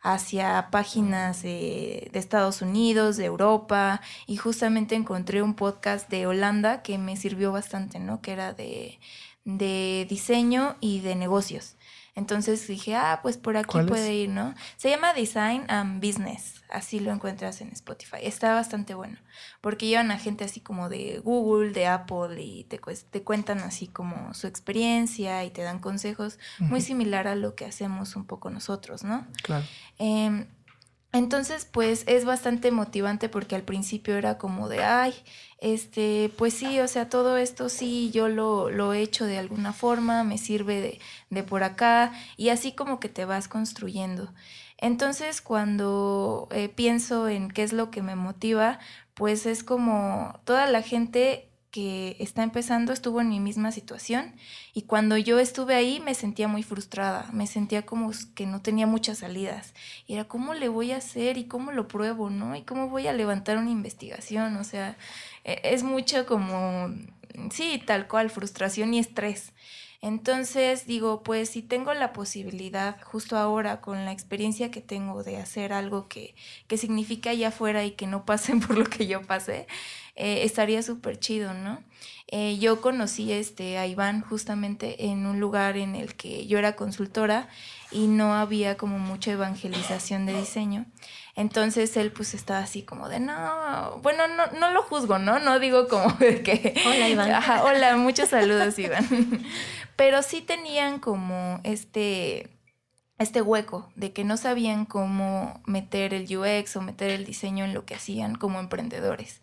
hacia 0.00 0.68
páginas 0.70 1.42
de 1.42 2.08
Estados 2.12 2.62
Unidos, 2.62 3.16
de 3.16 3.24
Europa, 3.24 4.00
y 4.26 4.36
justamente 4.36 4.94
encontré 4.96 5.42
un 5.42 5.54
podcast 5.54 6.08
de 6.08 6.26
Holanda 6.26 6.82
que 6.82 6.98
me 6.98 7.16
sirvió 7.16 7.52
bastante, 7.52 7.98
¿no? 8.00 8.20
Que 8.20 8.32
era 8.32 8.52
de, 8.52 8.98
de 9.44 10.06
diseño 10.08 10.76
y 10.80 11.00
de 11.00 11.14
negocios. 11.16 11.76
Entonces 12.14 12.66
dije, 12.66 12.94
ah, 12.94 13.20
pues 13.22 13.38
por 13.38 13.56
aquí 13.56 13.78
puede 13.88 14.14
ir, 14.14 14.28
¿no? 14.28 14.54
Se 14.76 14.90
llama 14.90 15.14
Design 15.14 15.64
and 15.68 16.04
Business, 16.04 16.62
así 16.68 17.00
lo 17.00 17.10
encuentras 17.10 17.62
en 17.62 17.68
Spotify. 17.68 18.18
Está 18.20 18.54
bastante 18.54 18.92
bueno, 18.92 19.16
porque 19.62 19.86
llevan 19.86 20.10
a 20.10 20.18
gente 20.18 20.44
así 20.44 20.60
como 20.60 20.90
de 20.90 21.20
Google, 21.24 21.72
de 21.72 21.86
Apple, 21.86 22.42
y 22.42 22.64
te, 22.64 22.78
te 23.10 23.22
cuentan 23.22 23.60
así 23.60 23.86
como 23.86 24.34
su 24.34 24.46
experiencia 24.46 25.42
y 25.44 25.50
te 25.50 25.62
dan 25.62 25.78
consejos, 25.78 26.38
muy 26.58 26.82
similar 26.82 27.28
a 27.28 27.34
lo 27.34 27.54
que 27.54 27.64
hacemos 27.64 28.14
un 28.14 28.26
poco 28.26 28.50
nosotros, 28.50 29.04
¿no? 29.04 29.26
Claro. 29.42 29.64
Em, 29.98 30.46
entonces, 31.12 31.66
pues 31.70 32.04
es 32.06 32.24
bastante 32.24 32.70
motivante 32.70 33.28
porque 33.28 33.54
al 33.54 33.62
principio 33.62 34.16
era 34.16 34.38
como 34.38 34.68
de, 34.68 34.82
ay, 34.82 35.14
este, 35.58 36.32
pues 36.38 36.54
sí, 36.54 36.80
o 36.80 36.88
sea, 36.88 37.10
todo 37.10 37.36
esto 37.36 37.68
sí, 37.68 38.10
yo 38.12 38.28
lo, 38.28 38.70
lo 38.70 38.94
he 38.94 39.00
hecho 39.02 39.26
de 39.26 39.38
alguna 39.38 39.74
forma, 39.74 40.24
me 40.24 40.38
sirve 40.38 40.98
de, 41.28 41.42
por 41.42 41.64
acá 41.64 42.12
y 42.38 42.48
así 42.48 42.72
como 42.72 42.98
que 42.98 43.10
te 43.10 43.26
vas 43.26 43.46
construyendo. 43.46 44.32
Entonces, 44.78 45.42
cuando 45.42 46.48
eh, 46.50 46.68
pienso 46.68 47.28
en 47.28 47.50
qué 47.50 47.62
es 47.62 47.72
lo 47.74 47.90
que 47.90 48.02
me 48.02 48.16
motiva, 48.16 48.80
pues 49.14 49.44
es 49.46 49.62
como 49.62 50.40
toda 50.44 50.66
la 50.66 50.82
gente 50.82 51.51
que 51.72 52.16
está 52.20 52.42
empezando 52.42 52.92
estuvo 52.92 53.22
en 53.22 53.30
mi 53.30 53.40
misma 53.40 53.72
situación 53.72 54.34
y 54.74 54.82
cuando 54.82 55.16
yo 55.16 55.40
estuve 55.40 55.74
ahí 55.74 56.00
me 56.00 56.14
sentía 56.14 56.46
muy 56.46 56.62
frustrada, 56.62 57.28
me 57.32 57.46
sentía 57.46 57.86
como 57.86 58.12
que 58.34 58.46
no 58.46 58.60
tenía 58.60 58.86
muchas 58.86 59.18
salidas 59.18 59.72
y 60.06 60.12
era 60.14 60.24
cómo 60.24 60.52
le 60.52 60.68
voy 60.68 60.92
a 60.92 60.98
hacer 60.98 61.38
y 61.38 61.44
cómo 61.44 61.72
lo 61.72 61.88
pruebo, 61.88 62.28
¿no? 62.28 62.54
Y 62.54 62.62
cómo 62.62 62.90
voy 62.90 63.06
a 63.06 63.14
levantar 63.14 63.56
una 63.56 63.70
investigación, 63.70 64.56
o 64.56 64.64
sea, 64.64 64.98
e, 65.44 65.60
es 65.64 65.82
mucho 65.82 66.26
como, 66.26 66.90
sí, 67.50 67.82
tal 67.84 68.06
cual, 68.06 68.28
frustración 68.28 68.92
y 68.92 68.98
estrés. 68.98 69.52
Entonces 70.02 70.84
digo, 70.86 71.22
pues 71.22 71.50
si 71.50 71.62
tengo 71.62 71.94
la 71.94 72.12
posibilidad 72.12 73.00
justo 73.02 73.36
ahora 73.36 73.80
con 73.80 74.04
la 74.04 74.10
experiencia 74.10 74.72
que 74.72 74.80
tengo 74.80 75.22
de 75.22 75.36
hacer 75.36 75.72
algo 75.72 76.08
que, 76.08 76.34
que 76.66 76.76
significa 76.76 77.30
allá 77.30 77.48
afuera 77.48 77.84
y 77.84 77.92
que 77.92 78.08
no 78.08 78.24
pasen 78.24 78.58
por 78.66 78.76
lo 78.76 78.84
que 78.84 79.06
yo 79.06 79.22
pasé, 79.22 79.68
eh, 80.16 80.42
estaría 80.42 80.82
súper 80.82 81.20
chido, 81.20 81.54
¿no? 81.54 81.84
Eh, 82.26 82.58
yo 82.58 82.80
conocí 82.80 83.30
este, 83.30 83.78
a 83.78 83.86
Iván 83.86 84.22
justamente 84.22 85.06
en 85.06 85.24
un 85.24 85.38
lugar 85.38 85.76
en 85.76 85.94
el 85.94 86.16
que 86.16 86.46
yo 86.48 86.58
era 86.58 86.74
consultora 86.74 87.48
y 87.92 88.08
no 88.08 88.34
había 88.34 88.76
como 88.76 88.98
mucha 88.98 89.32
evangelización 89.32 90.26
de 90.26 90.34
diseño. 90.36 90.86
Entonces 91.34 91.96
él 91.96 92.12
pues 92.12 92.34
estaba 92.34 92.60
así 92.60 92.82
como 92.82 93.08
de, 93.08 93.18
no, 93.18 93.98
bueno, 94.02 94.28
no, 94.28 94.46
no 94.58 94.70
lo 94.70 94.82
juzgo, 94.82 95.18
¿no? 95.18 95.38
No 95.38 95.58
digo 95.58 95.88
como 95.88 96.12
de 96.18 96.42
que... 96.42 96.74
Hola 96.86 97.08
Iván. 97.08 97.42
hola, 97.62 97.96
muchos 97.96 98.28
saludos 98.28 98.78
Iván. 98.78 99.06
Pero 99.96 100.22
sí 100.22 100.40
tenían 100.40 100.98
como 100.98 101.60
este 101.64 102.50
este 103.18 103.40
hueco 103.40 103.90
de 103.94 104.12
que 104.12 104.24
no 104.24 104.36
sabían 104.36 104.84
cómo 104.84 105.62
meter 105.64 106.12
el 106.12 106.36
UX 106.36 106.76
o 106.76 106.82
meter 106.82 107.10
el 107.10 107.24
diseño 107.24 107.64
en 107.64 107.72
lo 107.72 107.84
que 107.84 107.94
hacían 107.94 108.34
como 108.34 108.58
emprendedores. 108.58 109.42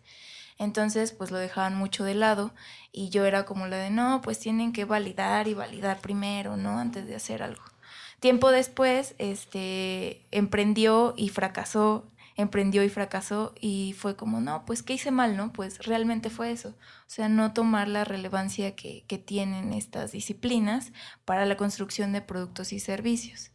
Entonces, 0.58 1.12
pues 1.12 1.30
lo 1.30 1.38
dejaban 1.38 1.74
mucho 1.74 2.04
de 2.04 2.14
lado 2.14 2.52
y 2.92 3.08
yo 3.08 3.24
era 3.24 3.46
como 3.46 3.66
la 3.66 3.78
de, 3.78 3.88
no, 3.88 4.20
pues 4.22 4.38
tienen 4.38 4.74
que 4.74 4.84
validar 4.84 5.48
y 5.48 5.54
validar 5.54 6.00
primero, 6.00 6.58
¿no? 6.58 6.78
Antes 6.78 7.06
de 7.06 7.16
hacer 7.16 7.42
algo. 7.42 7.62
Tiempo 8.20 8.50
después, 8.50 9.14
este, 9.18 10.26
emprendió 10.30 11.14
y 11.16 11.30
fracasó 11.30 12.10
emprendió 12.40 12.82
y 12.82 12.88
fracasó 12.88 13.54
y 13.60 13.94
fue 13.96 14.16
como, 14.16 14.40
no, 14.40 14.64
pues 14.64 14.82
¿qué 14.82 14.94
hice 14.94 15.10
mal? 15.10 15.36
¿No? 15.36 15.52
Pues 15.52 15.78
realmente 15.84 16.30
fue 16.30 16.50
eso. 16.50 16.70
O 16.70 17.08
sea, 17.08 17.28
no 17.28 17.52
tomar 17.52 17.88
la 17.88 18.04
relevancia 18.04 18.74
que, 18.74 19.04
que 19.06 19.18
tienen 19.18 19.72
estas 19.72 20.12
disciplinas 20.12 20.92
para 21.24 21.46
la 21.46 21.56
construcción 21.56 22.12
de 22.12 22.22
productos 22.22 22.72
y 22.72 22.80
servicios. 22.80 23.52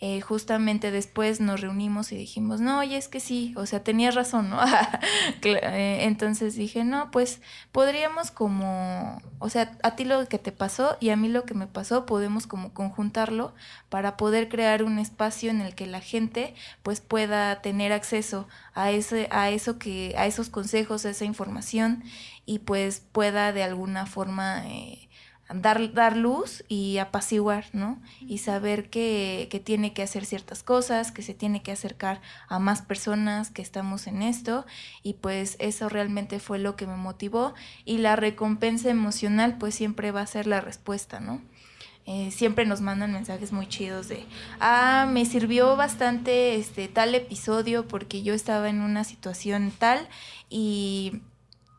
Eh, 0.00 0.20
justamente 0.20 0.90
después 0.90 1.40
nos 1.40 1.60
reunimos 1.60 2.10
y 2.12 2.16
dijimos, 2.16 2.60
no, 2.60 2.80
oye, 2.80 2.96
es 2.96 3.08
que 3.08 3.20
sí, 3.20 3.54
o 3.56 3.64
sea, 3.64 3.82
tenías 3.82 4.14
razón, 4.14 4.50
¿no? 4.50 4.60
Eh, 5.42 6.04
entonces 6.04 6.56
dije, 6.56 6.84
no, 6.84 7.10
pues 7.10 7.40
podríamos 7.70 8.30
como, 8.30 9.20
o 9.38 9.48
sea, 9.48 9.78
a 9.82 9.94
ti 9.94 10.04
lo 10.04 10.26
que 10.28 10.38
te 10.38 10.52
pasó 10.52 10.96
y 11.00 11.10
a 11.10 11.16
mí 11.16 11.28
lo 11.28 11.44
que 11.44 11.54
me 11.54 11.66
pasó, 11.66 12.06
podemos 12.06 12.46
como 12.46 12.72
conjuntarlo 12.72 13.54
para 13.88 14.16
poder 14.16 14.48
crear 14.48 14.82
un 14.82 14.98
espacio 14.98 15.50
en 15.50 15.60
el 15.60 15.74
que 15.74 15.86
la 15.86 16.00
gente 16.00 16.54
pues 16.82 17.00
pueda 17.00 17.60
tener 17.62 17.92
acceso 17.92 18.48
a 18.74 18.90
ese, 18.90 19.28
a 19.30 19.50
eso 19.50 19.78
que, 19.78 20.14
a 20.16 20.26
esos 20.26 20.48
consejos, 20.50 21.04
a 21.04 21.10
esa 21.10 21.24
información 21.24 22.02
y 22.46 22.60
pues 22.60 23.00
pueda 23.00 23.52
de 23.52 23.62
alguna 23.62 24.06
forma 24.06 24.66
eh, 24.66 25.08
dar, 25.52 25.92
dar 25.92 26.16
luz 26.16 26.64
y 26.68 26.98
apaciguar, 26.98 27.66
¿no? 27.72 28.00
Y 28.20 28.38
saber 28.38 28.88
que, 28.90 29.48
que, 29.50 29.60
tiene 29.60 29.92
que 29.92 30.02
hacer 30.02 30.24
ciertas 30.24 30.62
cosas, 30.62 31.12
que 31.12 31.22
se 31.22 31.34
tiene 31.34 31.62
que 31.62 31.72
acercar 31.72 32.20
a 32.48 32.58
más 32.58 32.82
personas 32.82 33.50
que 33.50 33.62
estamos 33.62 34.06
en 34.06 34.22
esto 34.22 34.64
y 35.02 35.14
pues 35.14 35.56
eso 35.58 35.88
realmente 35.88 36.38
fue 36.38 36.58
lo 36.58 36.76
que 36.76 36.86
me 36.86 36.96
motivó 36.96 37.54
y 37.84 37.98
la 37.98 38.16
recompensa 38.16 38.90
emocional 38.90 39.58
pues 39.58 39.74
siempre 39.74 40.10
va 40.10 40.22
a 40.22 40.26
ser 40.26 40.46
la 40.46 40.60
respuesta, 40.60 41.20
¿no? 41.20 41.42
Eh, 42.06 42.30
siempre 42.30 42.66
nos 42.66 42.82
mandan 42.82 43.12
mensajes 43.12 43.50
muy 43.50 43.66
chidos 43.66 44.08
de, 44.08 44.26
ah, 44.60 45.08
me 45.10 45.24
sirvió 45.24 45.74
bastante 45.74 46.56
este 46.56 46.86
tal 46.86 47.14
episodio 47.14 47.88
porque 47.88 48.22
yo 48.22 48.34
estaba 48.34 48.68
en 48.68 48.82
una 48.82 49.04
situación 49.04 49.72
tal 49.78 50.06
y 50.50 51.22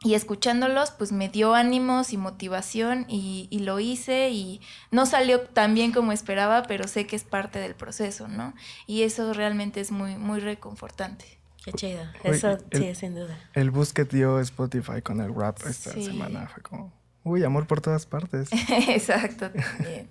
y 0.06 0.14
escuchándolos 0.14 0.92
pues 0.92 1.12
me 1.12 1.30
dio 1.30 1.56
ánimos 1.56 2.14
y 2.14 2.18
motivación 2.18 3.08
y, 3.10 3.48
y, 3.50 3.60
lo 3.60 3.80
hice 3.80 4.30
y 4.30 4.62
no 4.92 5.08
salió 5.08 5.42
tan 5.42 5.74
bien 5.74 5.92
como 5.92 6.12
esperaba, 6.12 6.62
pero 6.64 6.88
sé 6.88 7.08
que 7.08 7.16
es 7.16 7.24
parte 7.24 7.58
del 7.58 7.74
proceso, 7.74 8.28
¿no? 8.28 8.54
Y 8.86 9.02
eso 9.02 9.34
realmente 9.34 9.82
es 9.82 9.92
muy, 9.92 10.16
muy 10.16 10.40
reconfortante. 10.40 11.26
Qué 11.64 11.74
chido. 11.74 12.04
Eso 12.24 12.60
sí, 12.72 12.94
sin 12.94 13.16
duda. 13.16 13.36
El 13.56 13.72
bus 13.72 13.94
que 13.94 14.04
dio 14.04 14.40
Spotify 14.42 15.02
con 15.02 15.20
el 15.22 15.34
rap 15.34 15.58
esta 15.66 15.92
sí. 15.94 16.06
semana 16.06 16.48
fue 16.54 16.62
como, 16.62 16.94
uy, 17.24 17.44
amor 17.44 17.66
por 17.66 17.82
todas 17.82 18.06
partes. 18.06 18.50
Exacto, 18.88 19.50
también. 19.50 20.08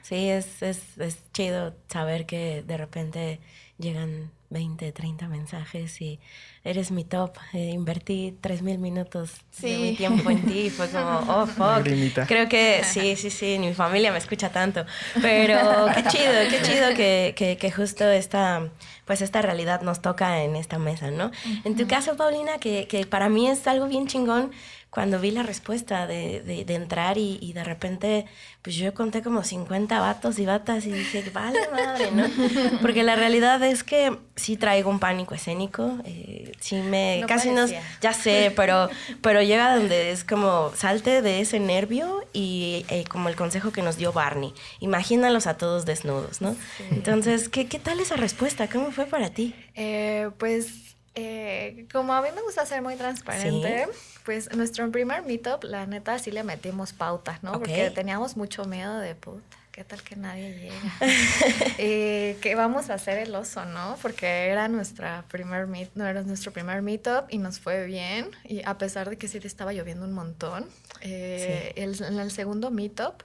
sí, 0.00 0.30
es, 0.30 0.62
es, 0.62 0.96
es 0.96 1.18
chido 1.34 1.76
saber 1.88 2.24
que 2.24 2.64
de 2.66 2.78
repente 2.78 3.40
llegan 3.76 4.30
20, 4.50 4.92
30 4.92 5.28
mensajes 5.28 6.00
y 6.00 6.20
eres 6.64 6.90
mi 6.90 7.04
top. 7.04 7.36
Eh, 7.52 7.70
invertí 7.70 8.36
3.000 8.42 8.78
minutos 8.78 9.32
sí. 9.50 9.70
de 9.70 9.78
mi 9.78 9.96
tiempo 9.96 10.30
en 10.30 10.42
ti. 10.44 10.70
Fue 10.70 10.88
como, 10.88 11.18
oh, 11.28 11.46
fuck. 11.46 11.86
Creo 12.26 12.48
que 12.48 12.82
sí, 12.84 13.16
sí, 13.16 13.30
sí, 13.30 13.58
mi 13.58 13.74
familia 13.74 14.12
me 14.12 14.18
escucha 14.18 14.50
tanto. 14.50 14.84
Pero 15.20 15.86
qué 15.94 16.02
chido, 16.04 16.32
qué 16.50 16.62
chido 16.62 16.94
que, 16.94 17.34
que, 17.36 17.56
que, 17.56 17.70
justo 17.70 18.04
esta, 18.08 18.68
pues 19.04 19.20
esta 19.22 19.42
realidad 19.42 19.82
nos 19.82 20.02
toca 20.02 20.42
en 20.42 20.56
esta 20.56 20.78
mesa, 20.78 21.10
¿no? 21.10 21.26
Uh 21.26 21.30
-huh. 21.30 21.60
En 21.64 21.76
tu 21.76 21.86
caso, 21.86 22.16
Paulina, 22.16 22.58
que, 22.58 22.86
que 22.88 23.06
para 23.06 23.28
mí 23.28 23.48
es 23.48 23.66
algo 23.66 23.86
bien 23.86 24.06
chingón 24.06 24.52
cuando 24.90 25.20
vi 25.20 25.30
la 25.30 25.42
respuesta 25.42 26.06
de, 26.06 26.40
de, 26.40 26.64
de 26.64 26.74
entrar 26.74 27.18
y, 27.18 27.38
y, 27.42 27.52
de 27.52 27.64
repente, 27.64 28.24
pues 28.62 28.76
yo 28.76 28.94
conté 28.94 29.20
como 29.20 29.44
50 29.44 30.00
vatos 30.00 30.38
y 30.38 30.46
batas 30.46 30.86
y 30.86 30.92
dije, 30.92 31.22
vale 31.34 31.58
madre, 31.70 32.10
¿no? 32.12 32.24
Porque 32.80 33.02
la 33.02 33.14
realidad 33.14 33.62
es 33.62 33.84
que 33.84 34.16
sí 34.36 34.56
traigo 34.56 34.88
un 34.88 34.98
pánico 34.98 35.34
escénico, 35.34 35.98
eh, 36.04 36.52
sí 36.60 36.76
me, 36.76 37.20
no 37.20 37.26
casi 37.26 37.50
no, 37.50 37.66
ya 38.00 38.12
sé, 38.14 38.52
pero, 38.56 38.88
pero 39.20 39.42
llega 39.42 39.76
donde 39.76 40.12
es 40.12 40.24
como, 40.24 40.72
salte 40.74 41.20
de 41.20 41.40
ese 41.40 41.60
nervio 41.60 42.24
y 42.32 42.86
eh, 42.88 43.04
como 43.04 43.28
el 43.28 43.36
consejo 43.36 43.72
que 43.72 43.82
nos 43.82 43.98
dio 43.98 44.12
Barney, 44.12 44.54
imagínalos 44.80 45.46
a 45.46 45.58
todos 45.58 45.84
desnudos, 45.84 46.40
¿no? 46.40 46.54
Sí. 46.78 46.84
Entonces, 46.90 47.50
¿qué, 47.50 47.66
¿qué 47.66 47.78
tal 47.78 48.00
esa 48.00 48.16
respuesta? 48.16 48.68
¿Cómo 48.68 48.92
fue 48.92 49.04
para 49.04 49.28
ti? 49.28 49.54
Eh, 49.74 50.30
pues 50.38 50.95
eh, 51.16 51.86
como 51.90 52.12
a 52.12 52.20
mí 52.20 52.28
me 52.34 52.42
gusta 52.42 52.66
ser 52.66 52.82
muy 52.82 52.94
transparente, 52.96 53.86
¿Sí? 53.90 54.20
pues 54.24 54.54
nuestro 54.54 54.90
primer 54.90 55.22
meetup, 55.22 55.64
la 55.64 55.86
neta, 55.86 56.18
sí 56.18 56.30
le 56.30 56.44
metimos 56.44 56.92
pauta, 56.92 57.38
¿no? 57.42 57.52
Okay. 57.52 57.58
Porque 57.58 57.90
teníamos 57.90 58.36
mucho 58.36 58.66
miedo 58.66 58.98
de 58.98 59.14
puta. 59.14 59.56
¿Qué 59.72 59.84
tal 59.84 60.02
que 60.02 60.16
nadie 60.16 60.54
llega? 60.54 60.96
eh, 61.78 62.38
que 62.40 62.54
vamos 62.54 62.88
a 62.88 62.94
hacer 62.94 63.18
el 63.18 63.34
oso, 63.34 63.64
¿no? 63.66 63.98
Porque 64.00 64.46
era 64.46 64.68
nuestra 64.68 65.24
primer 65.28 65.66
meet, 65.66 65.90
no 65.94 66.06
era 66.06 66.22
nuestro 66.22 66.50
primer 66.52 66.80
meetup 66.80 67.26
y 67.28 67.38
nos 67.38 67.60
fue 67.60 67.84
bien. 67.84 68.30
Y 68.44 68.62
a 68.64 68.78
pesar 68.78 69.10
de 69.10 69.18
que 69.18 69.28
sí 69.28 69.38
estaba 69.42 69.74
lloviendo 69.74 70.04
un 70.06 70.12
montón, 70.12 70.66
eh, 71.02 71.72
sí. 71.74 71.82
el, 71.82 72.02
en 72.02 72.18
el 72.18 72.30
segundo 72.30 72.70
meetup 72.70 73.22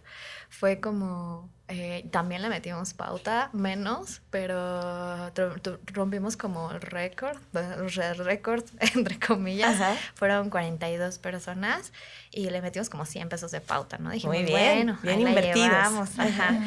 fue 0.51 0.79
como 0.79 1.49
eh, 1.69 2.05
también 2.11 2.41
le 2.41 2.49
metimos 2.49 2.93
pauta, 2.93 3.49
menos, 3.53 4.21
pero 4.29 5.31
rompimos 5.85 6.35
como 6.35 6.69
el 6.69 6.81
récord, 6.81 7.37
el 7.53 8.17
récord, 8.17 8.65
entre 8.93 9.17
comillas, 9.17 9.79
Ajá. 9.79 9.95
fueron 10.13 10.49
42 10.49 11.17
personas 11.19 11.93
y 12.29 12.49
le 12.49 12.61
metimos 12.61 12.89
como 12.89 13.05
100 13.05 13.29
pesos 13.29 13.51
de 13.51 13.61
pauta, 13.61 13.97
¿no? 13.99 14.11
Dijimos, 14.11 14.35
Muy 14.35 14.45
bien, 14.45 14.87
bueno, 14.87 14.99
bien 15.01 15.21
invertidos. 15.21 16.19
Ajá. 16.19 16.59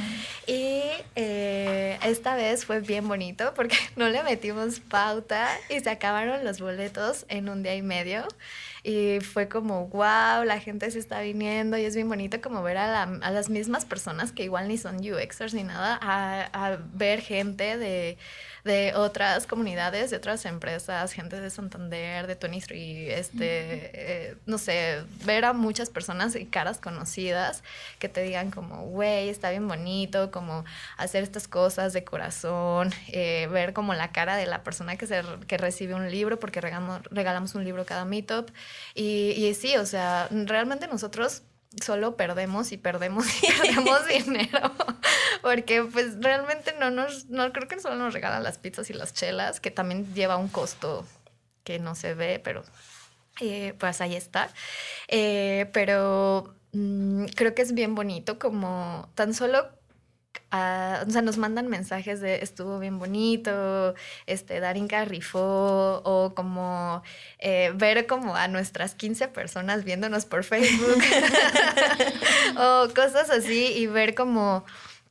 Y 0.47 0.83
eh, 1.17 1.99
esta 2.03 2.35
vez 2.35 2.65
fue 2.65 2.81
bien 2.81 3.07
bonito 3.07 3.53
porque 3.55 3.77
no 3.97 4.09
le 4.09 4.23
metimos 4.23 4.81
pauta 4.81 5.49
y 5.69 5.81
se 5.81 5.91
acabaron 5.91 6.43
los 6.45 6.61
boletos 6.61 7.27
en 7.29 7.51
un 7.51 7.63
día 7.63 7.75
y 7.77 7.83
medio. 7.83 8.27
Y 8.87 9.21
fue 9.21 9.49
como, 9.49 9.89
wow, 9.89 10.45
la 10.45 10.61
gente 10.61 10.91
se 10.91 10.99
está 10.99 11.23
viniendo 11.23 11.79
y 11.79 11.87
es 11.87 11.95
bien 11.95 12.07
bonito 12.07 12.43
como 12.43 12.63
ver 12.63 12.77
a, 12.77 12.87
la, 12.87 13.03
a 13.27 13.31
las 13.31 13.49
mismas 13.49 13.87
personas 13.87 14.31
que 14.31 14.45
igual 14.45 14.69
ni 14.69 14.77
son 14.77 14.97
UXers 14.97 15.55
ni 15.55 15.63
nada, 15.65 15.99
a, 16.03 16.51
a 16.53 16.79
ver 16.93 17.23
gente 17.23 17.79
de 17.79 18.19
de 18.65 18.95
otras 18.95 19.47
comunidades, 19.47 20.11
de 20.11 20.17
otras 20.17 20.45
empresas, 20.47 21.13
gente 21.13 21.39
de 21.39 21.51
Santander, 21.51 22.27
de 22.27 22.35
23, 22.35 23.19
este, 23.19 23.41
eh, 23.93 24.37
no 24.47 24.57
sé, 24.57 25.05
ver 25.25 25.45
a 25.45 25.53
muchas 25.53 25.91
personas 25.91 26.35
y 26.35 26.47
caras 26.47 26.79
conocidas 26.79 27.63
que 27.99 28.09
te 28.09 28.23
digan 28.23 28.51
como, 28.51 28.87
güey, 28.87 29.29
está 29.29 29.51
bien 29.51 29.69
bonito, 29.69 30.31
como 30.31 30.65
hacer 30.97 31.23
estas 31.23 31.47
cosas 31.47 31.93
de 31.93 32.05
corazón, 32.05 32.91
eh, 33.09 33.49
ver 33.51 33.75
como 33.75 33.93
la 33.93 34.13
cara 34.13 34.37
de 34.37 34.47
la 34.47 34.65
persona 34.65 34.97
que, 34.97 35.07
se, 35.07 35.23
que 35.47 35.59
recibe 35.59 35.95
un 35.95 36.11
libro, 36.11 36.41
porque 36.41 36.63
regalamos, 36.63 37.03
regalamos 37.11 37.55
un 37.55 37.65
libro 37.65 37.85
cada 37.85 38.07
meetup. 38.07 38.51
Y, 38.95 39.33
y 39.33 39.55
sí, 39.55 39.77
o 39.77 39.85
sea, 39.85 40.29
realmente 40.31 40.87
nosotros 40.89 41.43
solo 41.83 42.17
perdemos 42.17 42.73
y 42.73 42.77
perdemos 42.77 43.27
y 43.43 43.47
perdemos 43.63 44.07
dinero. 44.07 44.73
Porque 45.43 45.83
pues 45.83 46.17
realmente 46.21 46.75
no 46.79 46.91
nos, 46.91 47.27
no 47.27 47.53
creo 47.53 47.69
que 47.69 47.81
solo 47.81 47.97
nos 47.97 48.15
regalan 48.15 48.43
las 48.43 48.59
pizzas 48.59 48.91
y 48.91 48.93
las 48.95 49.13
chelas, 49.13 49.61
que 49.61 49.71
también 49.71 50.15
lleva 50.15 50.37
un 50.37 50.49
costo 50.49 51.07
que 51.65 51.79
no 51.79 51.95
se 51.95 52.15
ve, 52.15 52.41
pero 52.43 52.63
eh, 53.41 53.75
pues 53.79 54.01
ahí 54.01 54.15
está. 54.15 54.51
Eh, 55.09 55.69
pero 55.73 56.55
mmm, 56.73 57.27
creo 57.35 57.55
que 57.55 57.63
es 57.63 57.75
bien 57.75 57.95
bonito 57.95 58.39
como 58.39 59.09
tan 59.15 59.35
solo 59.35 59.69
Uh, 60.53 61.07
o 61.07 61.11
sea, 61.11 61.23
nos 61.23 61.37
mandan 61.37 61.69
mensajes 61.69 62.21
de 62.21 62.37
estuvo 62.37 62.79
bien 62.79 62.99
bonito, 62.99 63.95
este, 64.27 64.61
Darinka 64.61 65.05
rifó, 65.05 66.01
o 66.05 66.33
como 66.35 67.03
eh, 67.41 67.73
ver 67.75 68.07
como 68.07 68.37
a 68.37 68.47
nuestras 68.47 68.95
15 68.95 69.29
personas 69.29 69.85
viéndonos 69.85 70.27
por 70.27 70.45
Facebook, 70.45 71.03
o 72.57 72.89
cosas 72.95 73.31
así, 73.31 73.67
y 73.77 73.87
ver 73.89 74.15
como 74.15 74.65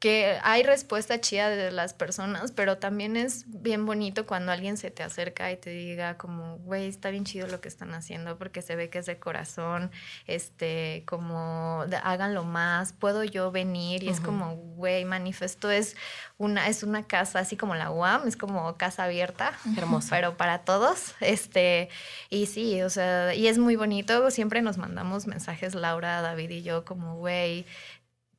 que 0.04 0.38
hay 0.44 0.64
respuesta 0.64 1.22
chida 1.22 1.50
de 1.50 1.72
las 1.72 1.94
personas, 1.94 2.52
pero 2.52 2.78
también 2.78 3.16
es 3.16 3.46
bien 3.48 3.86
bonito 3.86 4.26
cuando 4.26 4.52
alguien 4.52 4.76
se 4.76 4.92
te 4.92 5.02
acerca 5.02 5.50
y 5.50 5.56
te 5.56 5.70
diga 5.70 6.18
como, 6.18 6.58
güey, 6.58 6.90
está 6.90 7.10
bien 7.10 7.24
chido 7.24 7.48
lo 7.48 7.62
que 7.62 7.70
están 7.70 7.94
haciendo 7.94 8.38
porque 8.38 8.62
se 8.62 8.76
ve 8.76 8.90
que 8.90 8.98
es 9.00 9.06
de 9.06 9.18
corazón, 9.18 9.92
este, 10.28 11.04
como, 11.06 11.86
de, 11.88 11.96
háganlo 11.96 12.44
más, 12.44 12.92
puedo 12.92 13.24
yo 13.24 13.50
venir 13.54 14.04
y 14.04 14.08
uh 14.08 14.10
-huh. 14.10 14.14
es 14.16 14.20
como, 14.20 14.58
güey, 14.58 15.06
manifesto 15.06 15.72
es 15.72 15.96
una, 16.38 16.68
es 16.68 16.84
una 16.84 17.08
casa 17.08 17.40
así 17.40 17.56
como 17.56 17.74
la 17.74 17.90
UAM, 17.90 18.28
es 18.28 18.36
como 18.36 18.76
casa 18.76 19.06
abierta, 19.06 19.54
hermosa, 19.78 20.10
pero 20.10 20.36
para 20.36 20.66
todos, 20.66 21.16
este, 21.22 21.88
y 22.30 22.48
sí, 22.48 22.82
o 22.82 22.90
sea, 22.90 23.34
y 23.34 23.48
es 23.48 23.58
muy 23.58 23.78
bonito, 23.78 24.30
siempre 24.32 24.62
nos 24.62 24.78
mandamos 24.78 25.28
mensajes, 25.28 25.76
Laura, 25.76 26.22
David 26.22 26.50
y 26.50 26.62
yo, 26.62 26.84
como, 26.84 27.16
güey, 27.16 27.66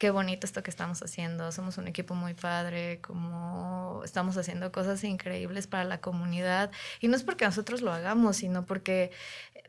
qué 0.05 0.11
bonito 0.11 0.47
esto 0.47 0.63
que 0.63 0.69
estamos 0.69 1.03
haciendo, 1.03 1.51
somos 1.51 1.79
un 1.79 1.89
equipo 1.89 2.15
muy 2.15 2.35
padre, 2.35 3.01
como 3.01 4.03
estamos 4.05 4.37
haciendo 4.37 4.71
cosas 4.71 5.03
increíbles 5.03 5.67
para 5.67 5.85
la 5.85 6.03
comunidad. 6.03 6.71
Y 7.01 7.09
no 7.09 7.17
es 7.17 7.23
porque 7.23 7.47
nosotros 7.47 7.81
lo 7.81 7.91
hagamos, 7.91 8.37
sino 8.37 8.67
porque 8.67 9.13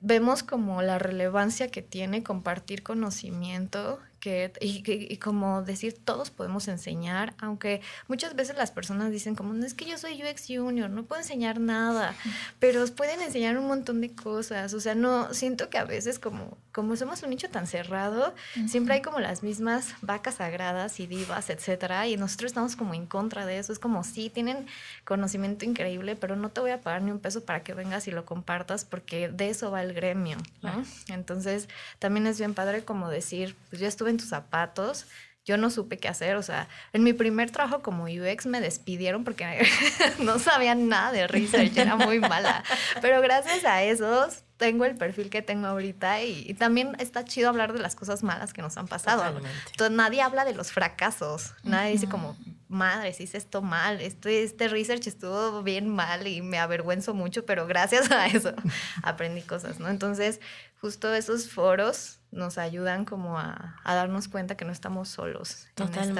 vemos 0.01 0.43
como 0.43 0.81
la 0.81 0.99
relevancia 0.99 1.69
que 1.69 1.81
tiene 1.81 2.21
compartir 2.21 2.83
conocimiento 2.83 4.01
que, 4.25 4.51
y, 4.59 4.81
y, 5.13 5.17
como 5.17 5.61
decir, 5.61 5.95
todos 6.03 6.31
podemos 6.31 6.67
enseñar, 6.67 7.35
aunque 7.37 7.81
muchas 8.07 8.35
veces 8.35 8.57
las 8.57 8.71
personas 8.71 9.11
dicen 9.11 9.35
como, 9.35 9.53
no 9.53 9.63
es 9.63 9.75
que 9.75 9.85
yo 9.85 9.99
soy 9.99 10.19
UX 10.23 10.45
Junior, 10.47 10.89
no 10.89 11.03
puedo 11.03 11.21
enseñar 11.21 11.59
nada, 11.59 12.15
pero 12.59 12.81
os 12.81 12.89
pueden 12.89 13.21
enseñar 13.21 13.55
un 13.55 13.67
montón 13.67 14.01
de 14.01 14.15
cosas, 14.15 14.73
o 14.73 14.79
sea, 14.79 14.95
no, 14.95 15.31
siento 15.31 15.69
que 15.69 15.77
a 15.77 15.83
veces 15.83 16.17
como, 16.17 16.57
como 16.71 16.95
somos 16.95 17.21
un 17.21 17.29
nicho 17.29 17.51
tan 17.51 17.67
cerrado, 17.67 18.33
siempre 18.67 18.95
hay 18.95 19.03
como 19.03 19.19
las 19.19 19.43
mismas 19.43 19.93
vacas 20.01 20.35
sagradas 20.35 20.99
y 20.99 21.05
divas, 21.05 21.51
etcétera, 21.51 22.07
y 22.07 22.17
nosotros 22.17 22.49
estamos 22.49 22.75
como 22.75 22.95
en 22.95 23.05
contra 23.05 23.45
de 23.45 23.59
eso, 23.59 23.73
es 23.73 23.77
como, 23.77 24.03
sí, 24.03 24.31
tienen 24.31 24.65
conocimiento 25.03 25.65
increíble, 25.65 26.15
pero 26.15 26.35
no 26.35 26.49
te 26.49 26.61
voy 26.61 26.71
a 26.71 26.81
pagar 26.81 27.03
ni 27.03 27.11
un 27.11 27.19
peso 27.19 27.45
para 27.45 27.61
que 27.61 27.75
vengas 27.75 28.07
y 28.07 28.11
lo 28.11 28.25
compartas, 28.25 28.85
porque 28.85 29.29
de 29.29 29.51
eso 29.51 29.69
va 29.69 29.83
el 29.83 29.93
gremio, 29.93 30.37
¿no? 30.63 30.83
Entonces, 31.09 31.69
también 31.99 32.25
es 32.25 32.39
bien 32.39 32.55
padre 32.55 32.83
como 32.83 33.07
decir, 33.09 33.55
pues 33.69 33.79
yo 33.79 33.87
estuve 33.87 34.09
en 34.09 34.14
tus 34.17 34.29
zapatos, 34.29 35.07
yo 35.45 35.57
no 35.57 35.69
supe 35.69 35.97
qué 35.97 36.07
hacer, 36.07 36.35
o 36.37 36.41
sea, 36.41 36.67
en 36.91 37.03
mi 37.03 37.13
primer 37.13 37.51
trabajo 37.51 37.83
como 37.83 38.05
UX 38.05 38.47
me 38.47 38.61
despidieron 38.61 39.23
porque 39.23 39.67
no 40.19 40.39
sabían 40.39 40.89
nada 40.89 41.11
de 41.11 41.27
research, 41.27 41.77
era 41.77 41.95
muy 41.95 42.19
mala, 42.19 42.63
pero 43.01 43.21
gracias 43.21 43.63
a 43.63 43.83
esos 43.83 44.43
tengo 44.57 44.85
el 44.85 44.95
perfil 44.95 45.29
que 45.29 45.41
tengo 45.41 45.67
ahorita 45.67 46.23
y, 46.23 46.53
también 46.55 46.95
está 46.99 47.25
chido 47.25 47.49
hablar 47.49 47.73
de 47.73 47.79
las 47.79 47.95
cosas 47.95 48.23
malas 48.23 48.53
que 48.53 48.61
nos 48.61 48.77
han 48.77 48.87
pasado. 48.87 49.23
Entonces, 49.71 49.95
nadie 49.95 50.21
habla 50.21 50.45
de 50.45 50.55
los 50.55 50.71
fracasos, 50.71 51.53
nadie 51.63 51.91
dice 51.91 52.07
como, 52.07 52.35
madre, 52.75 53.13
si 53.13 53.23
hice 53.23 53.37
esto 53.37 53.63
mal, 53.63 54.01
este, 54.01 54.43
este 54.43 54.67
research 54.67 55.07
estuvo 55.07 55.63
bien 55.63 55.89
mal 55.89 56.27
y 56.27 56.43
me 56.43 56.59
avergüenzo 56.59 57.15
mucho, 57.15 57.45
pero 57.45 57.65
gracias 57.65 58.11
a 58.11 58.27
eso 58.27 58.53
aprendí 59.01 59.41
cosas, 59.41 59.79
¿no? 59.79 59.89
Entonces, 59.89 60.39
justo 60.79 61.13
esos 61.13 61.49
foros 61.49 62.19
nos 62.31 62.59
ayudan 62.59 63.05
como 63.05 63.39
a, 63.39 63.81
darnos 63.83 64.27
cuenta 64.27 64.55
que 64.55 64.65
no 64.65 64.71
estamos 64.71 65.09
solos 65.09 65.67
en, 65.77 66.15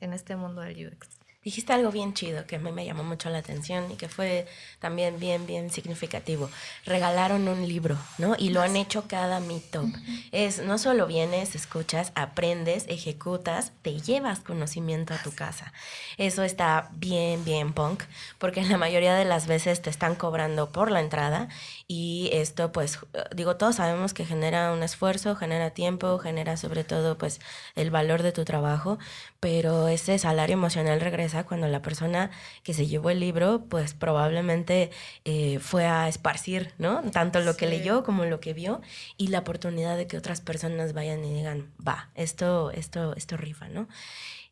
en 0.00 0.12
este 0.12 0.34
mundo 0.34 0.62
del 0.62 0.88
UX. 0.88 1.19
Dijiste 1.42 1.72
algo 1.72 1.90
bien 1.90 2.12
chido 2.12 2.46
que 2.46 2.56
a 2.56 2.58
mí 2.58 2.70
me 2.70 2.84
llamó 2.84 3.02
mucho 3.02 3.30
la 3.30 3.38
atención 3.38 3.90
y 3.90 3.96
que 3.96 4.10
fue 4.10 4.46
también 4.78 5.18
bien, 5.18 5.46
bien 5.46 5.70
significativo. 5.70 6.50
Regalaron 6.84 7.48
un 7.48 7.66
libro, 7.66 7.96
¿no? 8.18 8.34
Y 8.38 8.50
lo 8.50 8.60
han 8.60 8.76
hecho 8.76 9.08
cada 9.08 9.40
meetup. 9.40 9.90
Es, 10.32 10.58
no 10.58 10.76
solo 10.76 11.06
vienes, 11.06 11.54
escuchas, 11.54 12.12
aprendes, 12.14 12.84
ejecutas, 12.88 13.72
te 13.80 13.98
llevas 14.00 14.40
conocimiento 14.40 15.14
a 15.14 15.22
tu 15.22 15.34
casa. 15.34 15.72
Eso 16.18 16.42
está 16.42 16.90
bien, 16.92 17.42
bien 17.42 17.72
punk, 17.72 18.02
porque 18.38 18.62
la 18.62 18.76
mayoría 18.76 19.14
de 19.14 19.24
las 19.24 19.46
veces 19.46 19.80
te 19.80 19.88
están 19.88 20.16
cobrando 20.16 20.70
por 20.70 20.90
la 20.90 21.00
entrada 21.00 21.48
y 21.88 22.28
esto, 22.34 22.70
pues, 22.70 22.98
digo, 23.34 23.56
todos 23.56 23.76
sabemos 23.76 24.12
que 24.12 24.26
genera 24.26 24.72
un 24.72 24.82
esfuerzo, 24.82 25.34
genera 25.36 25.70
tiempo, 25.70 26.18
genera 26.18 26.58
sobre 26.58 26.84
todo, 26.84 27.16
pues, 27.16 27.40
el 27.76 27.90
valor 27.90 28.22
de 28.22 28.32
tu 28.32 28.44
trabajo, 28.44 28.98
pero 29.40 29.88
ese 29.88 30.18
salario 30.18 30.52
emocional 30.52 31.00
regresa 31.00 31.44
cuando 31.44 31.66
la 31.66 31.80
persona 31.80 32.30
que 32.62 32.74
se 32.74 32.86
llevó 32.86 33.08
el 33.08 33.20
libro, 33.20 33.64
pues 33.68 33.94
probablemente 33.94 34.90
eh, 35.24 35.58
fue 35.60 35.86
a 35.86 36.08
esparcir, 36.08 36.74
¿no? 36.76 37.00
Tanto 37.10 37.40
lo 37.40 37.56
que 37.56 37.66
leyó 37.66 38.04
como 38.04 38.26
lo 38.26 38.38
que 38.38 38.52
vio 38.52 38.82
y 39.16 39.28
la 39.28 39.38
oportunidad 39.40 39.96
de 39.96 40.06
que 40.06 40.18
otras 40.18 40.42
personas 40.42 40.92
vayan 40.92 41.24
y 41.24 41.32
digan, 41.32 41.72
va, 41.86 42.10
esto, 42.14 42.70
esto, 42.70 43.16
esto 43.16 43.38
rifa, 43.38 43.68
¿no? 43.68 43.88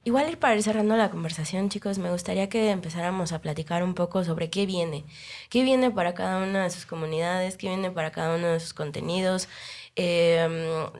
Igual 0.04 0.30
ir 0.30 0.38
para 0.38 0.54
ir 0.54 0.62
cerrando 0.62 0.96
la 0.96 1.10
conversación, 1.10 1.68
chicos, 1.68 1.98
me 1.98 2.10
gustaría 2.10 2.48
que 2.48 2.70
empezáramos 2.70 3.32
a 3.32 3.42
platicar 3.42 3.82
un 3.82 3.92
poco 3.92 4.24
sobre 4.24 4.48
qué 4.48 4.64
viene, 4.64 5.04
qué 5.50 5.62
viene 5.64 5.90
para 5.90 6.14
cada 6.14 6.38
una 6.38 6.62
de 6.62 6.70
sus 6.70 6.86
comunidades, 6.86 7.58
qué 7.58 7.68
viene 7.68 7.90
para 7.90 8.10
cada 8.10 8.36
uno 8.36 8.46
de 8.46 8.58
sus 8.60 8.72
contenidos, 8.72 9.48
Em, 10.00 10.52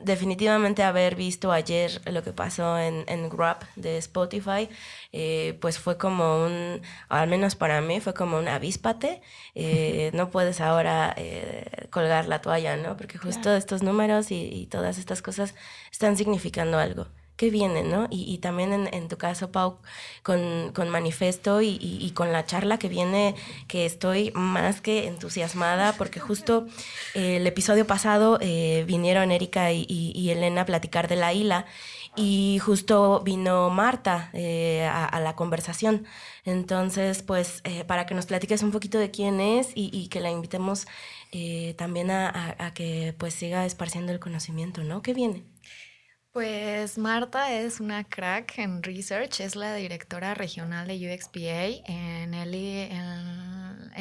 definitivamente 0.03 0.83
haber 0.83 1.15
visto 1.15 1.53
ayer 1.53 2.01
lo 2.11 2.21
que 2.21 2.33
pasó 2.33 2.77
en, 2.77 3.05
en 3.07 3.29
Grab 3.29 3.59
de 3.77 3.97
Spotify, 3.97 4.67
eh, 5.13 5.57
pues 5.61 5.79
fue 5.79 5.97
como 5.97 6.45
un, 6.45 6.81
al 7.07 7.29
menos 7.29 7.55
para 7.55 7.79
mí, 7.79 8.01
fue 8.01 8.13
como 8.13 8.37
un 8.37 8.49
avíspate. 8.49 9.21
Eh, 9.55 10.11
no 10.13 10.29
puedes 10.31 10.59
ahora 10.59 11.13
eh, 11.15 11.87
colgar 11.91 12.27
la 12.27 12.41
toalla, 12.41 12.75
¿no? 12.75 12.97
Porque 12.97 13.17
justo 13.17 13.55
estos 13.55 13.83
números 13.83 14.31
y, 14.31 14.49
y 14.53 14.65
todas 14.67 14.97
estas 14.97 15.21
cosas 15.21 15.55
están 15.91 16.17
significando 16.17 16.77
algo 16.77 17.07
que 17.39 17.49
viene, 17.49 17.83
¿no? 17.83 18.07
Y, 18.11 18.39
también 18.39 18.89
en, 18.91 19.07
tu 19.07 19.17
caso, 19.17 19.49
Pau, 19.49 19.77
con, 20.23 20.73
con 20.75 20.89
Manifesto 20.89 21.61
y, 21.61 22.11
con 22.13 22.33
la 22.33 22.45
charla 22.45 22.77
que 22.77 22.89
viene, 22.89 23.33
que 23.69 23.85
estoy 23.85 24.31
más 24.35 24.81
que 24.81 25.07
entusiasmada, 25.07 25.93
porque 25.93 26.19
justo 26.19 26.67
eh, 27.15 27.37
el 27.37 27.47
episodio 27.47 27.87
pasado 27.87 28.39
eh, 28.41 28.83
vinieron 28.85 29.31
Erika 29.31 29.71
y, 29.71 30.29
Elena 30.29 30.61
a 30.63 30.65
platicar 30.65 31.07
de 31.07 31.15
la 31.15 31.33
isla 31.33 31.65
y 32.17 32.59
justo 32.59 33.21
vino 33.21 33.69
Marta 33.69 34.31
eh, 34.33 34.85
a, 34.91 35.17
la 35.21 35.37
conversación. 35.37 36.05
Entonces, 36.43 37.23
pues, 37.23 37.63
para 37.87 38.05
que 38.05 38.15
nos 38.15 38.25
platiques 38.25 38.63
un 38.63 38.71
poquito 38.71 38.99
de 38.99 39.11
quién 39.11 39.39
es 39.39 39.71
y, 39.75 40.09
que 40.09 40.19
la 40.19 40.29
invitemos 40.29 40.87
también 41.77 42.11
a, 42.11 42.55
a, 42.59 42.73
que 42.73 43.15
pues 43.17 43.33
siga 43.33 43.65
esparciendo 43.65 44.11
el 44.11 44.19
conocimiento, 44.19 44.83
¿no? 44.83 45.01
¿Qué 45.01 45.13
viene? 45.13 45.45
Pues 46.39 46.97
Marta 46.97 47.51
es 47.51 47.81
una 47.81 48.05
crack 48.05 48.59
en 48.59 48.81
research, 48.81 49.41
es 49.41 49.57
la 49.57 49.75
directora 49.75 50.35
regional 50.35 50.87
de 50.87 51.13
UXPA 51.13 51.83
en, 51.85 52.33
el, 52.33 52.55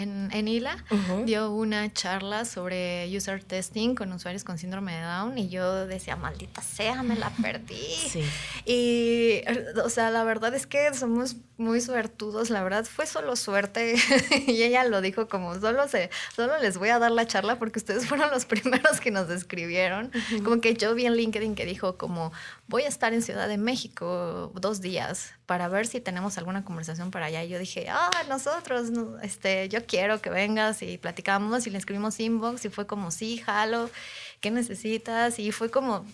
en, 0.03 0.49
ILA. 0.49 0.85
Dio 1.25 1.51
una 1.51 1.93
charla 1.93 2.45
sobre 2.45 3.09
user 3.15 3.43
testing 3.43 3.95
con 3.95 4.13
usuarios 4.13 4.45
con 4.45 4.59
síndrome 4.59 4.95
de 4.95 5.03
Down 5.03 5.39
y 5.39 5.49
yo 5.49 5.87
decía, 5.87 6.17
maldita 6.17 6.63
sea, 6.63 7.03
me 7.03 7.17
la 7.17 7.31
perdí. 7.43 8.25
Y, 8.65 9.43
o 9.83 9.91
sea, 9.91 10.11
la 10.11 10.25
verdad 10.25 10.55
es 10.55 10.67
que 10.67 10.93
somos 10.95 11.37
muy 11.57 11.81
suertudos, 11.81 12.51
la 12.51 12.63
verdad 12.63 12.85
fue 12.85 13.07
solo 13.07 13.35
suerte 13.35 13.97
y 14.47 14.63
ella 14.63 14.85
lo 14.85 15.01
dijo 15.01 15.29
como, 15.29 15.59
solo, 15.59 15.89
se, 15.89 16.09
solo 16.35 16.57
les 16.59 16.79
voy 16.79 16.91
a 16.91 17.01
dar 17.01 17.11
la 17.11 17.27
charla 17.27 17.59
porque 17.59 17.81
ustedes 17.81 18.07
fueron 18.07 18.31
los 18.31 18.45
primeros 18.47 19.01
que 19.01 19.11
nos 19.11 19.29
escribieron. 19.29 20.13
Como 20.45 20.61
que 20.61 20.75
yo 20.75 20.95
vi 20.95 21.07
en 21.07 21.15
LinkedIn 21.15 21.55
que 21.55 21.67
dijo 21.67 21.99
como, 21.99 22.33
voy 22.69 22.85
a 22.85 22.89
estar 22.89 23.13
en 23.13 23.23
Ciudad 23.23 23.49
de 23.49 23.59
México 23.59 24.53
dos 24.55 24.81
días 24.81 25.33
para 25.47 25.67
ver 25.69 25.87
si 25.87 26.01
tenemos 26.01 26.39
alguna 26.39 26.65
conversación 26.65 27.11
para 27.11 27.27
allá. 27.27 27.43
Y 27.43 27.49
yo 27.49 27.59
dije, 27.59 27.89
ah, 27.89 28.11
nosotros, 28.29 28.93
este, 29.23 29.69
yo 29.69 29.85
quiero 29.89 30.23
que 30.23 30.31
vengas 30.31 30.83
y 30.83 30.99
platicamos 30.99 31.67
y 31.67 31.71
le 31.71 31.79
escribimos 31.79 32.21
inbox 32.21 32.65
y 32.65 32.69
fue 32.69 32.87
como, 32.87 33.11
sí, 33.11 33.39
jalo, 33.39 33.91
¿qué 34.41 34.53
necesitas? 34.53 35.41
Y 35.41 35.51
fue 35.51 35.71
como 35.71 36.05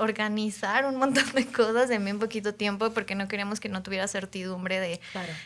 organizar 0.00 0.86
un 0.86 0.96
montón 0.96 1.30
de 1.34 1.46
cosas 1.46 1.90
en 1.90 2.02
bien 2.02 2.18
poquito 2.18 2.54
tiempo 2.54 2.90
porque 2.90 3.14
no 3.14 3.28
queríamos 3.28 3.60
que 3.60 3.68
no 3.68 3.82
tuviera 3.82 4.08
certidumbre 4.08 4.80
de 4.80 5.00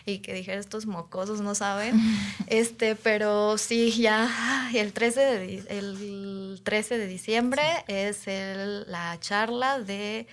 y 0.07 0.19
que 0.19 0.33
dijera 0.33 0.61
estos 0.61 0.87
mocosos 0.87 1.41
no 1.41 1.57
saben 1.57 2.01
este 2.47 2.95
pero 2.95 3.59
sí 3.59 3.91
ya 3.91 4.71
el 4.73 4.93
13 4.93 5.21
de, 5.21 5.65
el 5.69 6.61
13 6.63 6.99
de 6.99 7.07
diciembre 7.09 7.63
es 7.89 8.29
el, 8.29 8.89
la 8.89 9.19
charla 9.19 9.81
de 9.81 10.29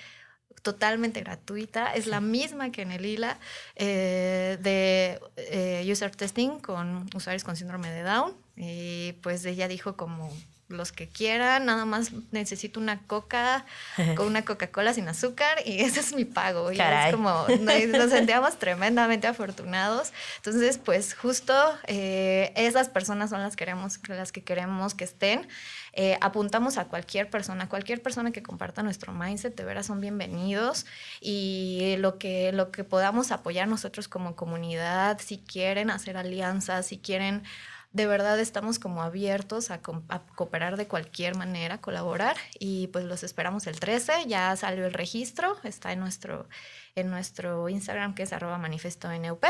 totalmente 0.61 1.21
gratuita, 1.21 1.93
es 1.93 2.07
la 2.07 2.21
misma 2.21 2.71
que 2.71 2.81
en 2.81 2.91
el 2.91 3.05
ILA 3.05 3.37
eh, 3.75 4.57
de 4.61 5.19
eh, 5.37 5.91
user 5.91 6.15
testing 6.15 6.59
con 6.59 7.09
usuarios 7.15 7.43
con 7.43 7.55
síndrome 7.55 7.89
de 7.91 8.03
Down 8.03 8.33
y 8.59 9.13
pues 9.21 9.45
ella 9.45 9.69
dijo 9.69 9.95
como 9.95 10.29
los 10.67 10.91
que 10.91 11.07
quieran, 11.07 11.65
nada 11.65 11.85
más 11.85 12.11
necesito 12.31 12.79
una 12.79 12.99
coca 13.07 13.65
con 14.15 14.27
una 14.27 14.43
Coca-Cola 14.43 14.93
sin 14.93 15.07
azúcar 15.07 15.57
y 15.65 15.79
ese 15.79 16.01
es 16.01 16.13
mi 16.13 16.25
pago. 16.25 16.71
Y 16.71 16.79
es 16.79 17.11
como, 17.15 17.47
nos 17.87 18.09
sentíamos 18.11 18.59
tremendamente 18.59 19.27
afortunados. 19.27 20.11
Entonces, 20.37 20.77
pues 20.77 21.15
justo 21.15 21.53
eh, 21.87 22.51
esas 22.55 22.89
personas 22.89 23.31
son 23.31 23.41
las, 23.41 23.55
queremos, 23.55 23.99
las 24.09 24.31
que 24.31 24.43
queremos 24.43 24.93
que 24.93 25.05
estén. 25.05 25.47
Eh, 25.93 26.17
apuntamos 26.21 26.77
a 26.77 26.85
cualquier 26.85 27.29
persona, 27.29 27.67
cualquier 27.67 28.01
persona 28.01 28.31
que 28.31 28.43
comparta 28.43 28.83
nuestro 28.83 29.11
mindset, 29.11 29.55
de 29.55 29.63
veras 29.63 29.87
son 29.87 30.01
bienvenidos 30.01 30.85
y 31.19 31.95
lo 31.97 32.19
que, 32.19 32.51
lo 32.51 32.71
que 32.71 32.83
podamos 32.83 33.31
apoyar 33.31 33.67
nosotros 33.67 34.07
como 34.07 34.35
comunidad, 34.35 35.19
si 35.19 35.39
quieren 35.39 35.89
hacer 35.89 36.15
alianzas, 36.15 36.85
si 36.85 36.99
quieren 36.99 37.43
de 37.91 38.05
verdad 38.05 38.39
estamos 38.39 38.77
como 38.77 39.01
abiertos 39.01 39.71
a, 39.71 39.79
cooperar 39.81 40.77
de 40.77 40.87
cualquier 40.87 41.35
manera, 41.35 41.79
colaborar 41.79 42.37
y 42.59 42.87
pues 42.87 43.05
los 43.05 43.23
esperamos 43.23 43.65
el 43.65 43.79
13, 43.79 44.27
ya 44.27 44.55
salió 44.55 44.85
el 44.85 44.93
registro, 44.93 45.57
está 45.63 45.91
en 45.91 45.99
nuestro, 45.99 46.47
en 46.95 47.09
nuestro 47.09 47.67
Instagram 47.67 48.13
que 48.13 48.23
es 48.23 48.33
arroba 48.33 48.59
manifesto 48.59 49.09
NUP 49.11 49.43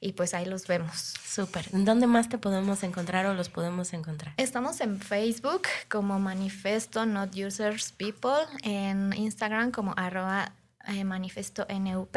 y 0.00 0.12
pues 0.12 0.32
ahí 0.32 0.46
los 0.46 0.66
vemos. 0.66 1.14
Súper. 1.22 1.66
¿Dónde 1.70 2.06
más 2.06 2.30
te 2.30 2.38
podemos 2.38 2.82
encontrar 2.82 3.26
o 3.26 3.34
los 3.34 3.50
podemos 3.50 3.92
encontrar? 3.92 4.32
Estamos 4.38 4.80
en 4.80 4.98
Facebook 4.98 5.62
como 5.90 6.18
Manifesto 6.18 7.04
Not 7.04 7.36
Users 7.36 7.92
People, 7.92 8.46
en 8.62 9.12
Instagram 9.12 9.70
como 9.70 9.92
arroba 9.98 10.52
eh, 10.86 11.04
manifesto 11.04 11.66
NUP 11.68 12.16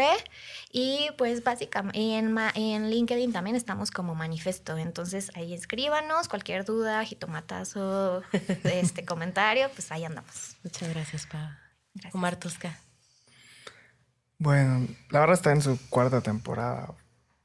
y 0.72 1.10
pues 1.18 1.44
básicamente 1.44 2.00
en, 2.00 2.38
en 2.56 2.90
LinkedIn 2.90 3.34
también 3.34 3.56
estamos 3.56 3.92
como 3.92 4.16
manifesto, 4.16 4.78
entonces 4.78 5.32
ahí 5.36 5.54
escríbanos, 5.54 6.28
cualquier 6.28 6.66
duda, 6.66 7.04
jitomatazo, 7.04 8.22
este 8.64 9.06
comentario, 9.06 9.70
pues 9.74 9.92
ahí 9.92 10.06
andamos. 10.06 10.58
Muchas 10.64 10.90
gracias, 10.90 11.26
Pa. 11.28 11.60
Omar 12.14 12.36
Tosca. 12.36 12.78
Bueno, 14.38 14.88
la 15.10 15.20
verdad 15.20 15.36
está 15.36 15.52
en 15.52 15.62
su 15.62 15.78
cuarta 15.90 16.22
temporada, 16.22 16.94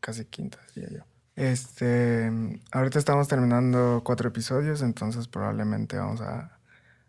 casi 0.01 0.25
quinta, 0.27 0.59
diría 0.75 0.99
yo. 0.99 1.05
Este, 1.37 2.31
ahorita 2.71 2.99
estamos 2.99 3.27
terminando 3.27 4.03
cuatro 4.05 4.29
episodios, 4.29 4.83
entonces 4.83 5.27
probablemente 5.27 5.99
vamos 5.99 6.21
a 6.21 6.61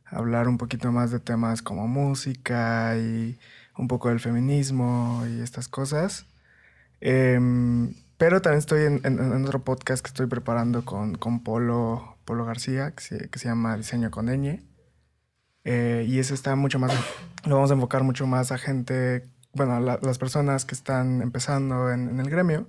hablar 0.06 0.48
un 0.48 0.58
poquito 0.58 0.92
más 0.92 1.12
de 1.12 1.20
temas 1.20 1.62
como 1.62 1.88
música 1.88 2.98
y 2.98 3.38
un 3.78 3.88
poco 3.88 4.10
del 4.10 4.20
feminismo 4.20 5.24
y 5.30 5.42
estas 5.42 5.68
cosas. 5.68 6.28
Em, 7.02 7.94
pero 8.18 8.42
también 8.42 8.60
estoy 8.60 8.84
en, 8.86 9.46
otro 9.46 9.64
podcast 9.64 10.04
que 10.04 10.10
estoy 10.10 10.28
preparando 10.28 10.86
con, 10.86 11.16
con 11.16 11.44
Polo, 11.44 12.18
Polo 12.26 12.46
García, 12.46 12.92
que 12.92 13.04
se, 13.04 13.30
que 13.30 13.40
se 13.40 13.48
llama 13.50 13.78
Diseño 13.78 14.12
con 14.12 14.28
Ñ. 14.28 14.62
Eh, 15.66 16.06
y 16.08 16.20
ese 16.20 16.34
está 16.34 16.56
mucho 16.56 16.80
más, 16.80 16.94
lo 17.46 17.56
vamos 17.56 17.72
a 17.72 17.74
enfocar 17.74 18.04
mucho 18.04 18.28
más 18.28 18.52
a 18.52 18.58
gente, 18.58 19.28
bueno, 19.54 19.80
las 19.80 20.18
personas 20.20 20.66
que 20.66 20.76
están 20.76 21.22
empezando 21.22 21.92
en 21.92 22.20
el 22.20 22.30
gremio 22.30 22.68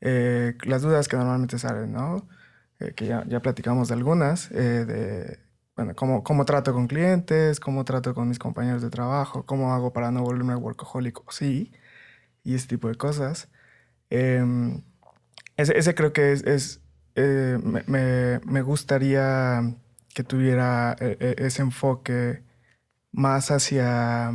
eh, 0.00 0.56
las 0.64 0.82
dudas 0.82 1.08
que 1.08 1.16
normalmente 1.16 1.58
salen, 1.58 1.92
¿no? 1.92 2.26
Eh, 2.78 2.92
que 2.94 3.06
ya, 3.06 3.24
ya, 3.26 3.40
platicamos 3.40 3.88
de 3.88 3.94
algunas, 3.94 4.50
eh, 4.50 4.84
de, 4.86 5.38
bueno, 5.80 5.94
cómo, 5.96 6.22
cómo 6.22 6.44
trato 6.44 6.74
con 6.74 6.86
clientes, 6.88 7.58
cómo 7.58 7.84
trato 7.86 8.14
con 8.14 8.28
mis 8.28 8.38
compañeros 8.38 8.82
de 8.82 8.90
trabajo, 8.90 9.46
cómo 9.46 9.72
hago 9.72 9.92
para 9.94 10.10
no 10.10 10.22
volverme 10.22 10.54
workaholic 10.54 11.20
o 11.26 11.32
sí, 11.32 11.72
y 12.44 12.54
ese 12.54 12.68
tipo 12.68 12.88
de 12.88 12.96
cosas. 12.96 13.48
Em, 14.10 14.82
ese, 15.56 15.78
ese, 15.78 15.94
creo 15.94 16.12
que 16.12 16.32
es, 16.32 16.44
es 16.46 16.82
me, 17.16 17.82
me, 17.86 18.40
me, 18.46 18.62
gustaría 18.62 19.74
que 20.14 20.24
tuviera 20.24 20.96
ese 21.00 21.62
enfoque 21.62 22.42
más 23.12 23.50
hacia 23.50 24.32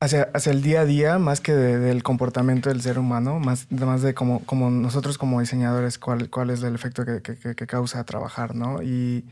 hacia, 0.00 0.24
hacia 0.34 0.52
el 0.52 0.62
día 0.62 0.82
a 0.82 0.84
día, 0.84 1.18
más 1.18 1.40
que 1.40 1.52
del 1.54 2.02
comportamiento 2.02 2.68
del 2.68 2.82
ser 2.82 2.98
humano, 2.98 3.40
más, 3.40 3.70
más 3.72 4.02
de 4.02 4.14
como, 4.14 4.44
como 4.46 4.70
nosotros 4.70 5.18
como 5.18 5.40
diseñadores, 5.40 5.98
cuál, 5.98 6.30
cuál 6.30 6.50
es 6.50 6.62
el 6.62 6.74
efecto 6.74 7.04
que, 7.06 7.22
que, 7.22 7.54
que 7.54 7.66
causa 7.66 8.04
trabajar, 8.04 8.54
¿no? 8.54 8.82
Y 8.82 9.24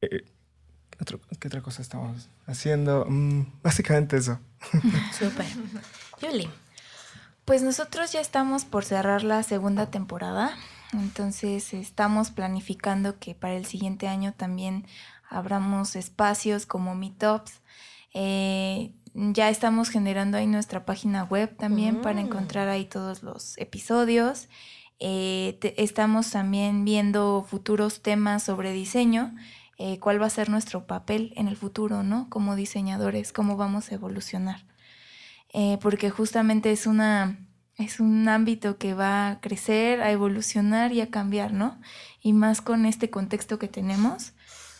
eh, 0.00 0.24
¿qué 1.38 1.48
otra 1.48 1.62
cosa 1.62 1.82
estamos 1.82 2.28
haciendo? 2.46 3.06
Mm, 3.08 3.46
básicamente 3.62 4.16
eso. 4.16 4.38
Súper. 5.18 5.46
Julie. 6.20 6.48
Pues 7.44 7.62
nosotros 7.62 8.12
ya 8.12 8.20
estamos 8.20 8.64
por 8.64 8.84
cerrar 8.84 9.22
la 9.22 9.44
segunda 9.44 9.86
temporada, 9.86 10.56
entonces 10.92 11.74
estamos 11.74 12.32
planificando 12.32 13.20
que 13.20 13.36
para 13.36 13.54
el 13.54 13.66
siguiente 13.66 14.08
año 14.08 14.32
también 14.32 14.84
abramos 15.28 15.94
espacios 15.94 16.66
como 16.66 16.96
meetups. 16.96 17.60
Eh, 18.14 18.92
ya 19.14 19.48
estamos 19.48 19.90
generando 19.90 20.38
ahí 20.38 20.46
nuestra 20.46 20.84
página 20.84 21.24
web 21.24 21.56
también 21.56 22.00
para 22.02 22.20
encontrar 22.20 22.68
ahí 22.68 22.84
todos 22.84 23.22
los 23.22 23.56
episodios. 23.58 24.48
Eh, 24.98 25.58
estamos 25.76 26.30
también 26.30 26.84
viendo 26.84 27.46
futuros 27.48 28.02
temas 28.02 28.42
sobre 28.42 28.72
diseño, 28.72 29.34
eh, 29.78 29.98
cuál 29.98 30.20
va 30.20 30.26
a 30.26 30.30
ser 30.30 30.48
nuestro 30.48 30.86
papel 30.86 31.32
en 31.36 31.48
el 31.48 31.56
futuro, 31.56 32.02
¿no? 32.02 32.28
Como 32.30 32.56
diseñadores, 32.56 33.32
cómo 33.32 33.56
vamos 33.56 33.90
a 33.90 33.94
evolucionar. 33.94 34.64
Eh, 35.52 35.78
porque 35.80 36.10
justamente 36.10 36.72
es 36.72 36.86
una 36.86 37.38
es 37.78 38.00
un 38.00 38.26
ámbito 38.28 38.78
que 38.78 38.94
va 38.94 39.28
a 39.28 39.40
crecer, 39.40 40.00
a 40.00 40.10
evolucionar 40.10 40.92
y 40.92 41.02
a 41.02 41.10
cambiar, 41.10 41.52
¿no? 41.52 41.78
Y 42.22 42.32
más 42.32 42.62
con 42.62 42.86
este 42.86 43.10
contexto 43.10 43.58
que 43.58 43.68
tenemos, 43.68 44.32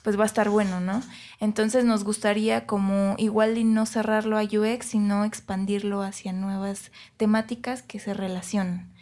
pues 0.02 0.18
va 0.18 0.22
a 0.22 0.26
estar 0.26 0.48
bueno, 0.48 0.80
¿no? 0.80 1.02
Entonces 1.38 1.84
nos 1.84 2.04
gustaría 2.04 2.66
como 2.66 3.14
igual 3.18 3.74
no 3.74 3.84
cerrarlo 3.86 4.38
a 4.38 4.44
UX, 4.44 4.86
sino 4.86 5.24
expandirlo 5.24 6.02
hacia 6.02 6.32
nuevas 6.32 6.90
temáticas 7.16 7.82
que 7.82 7.98
se 7.98 8.14
relacionan. 8.14 8.94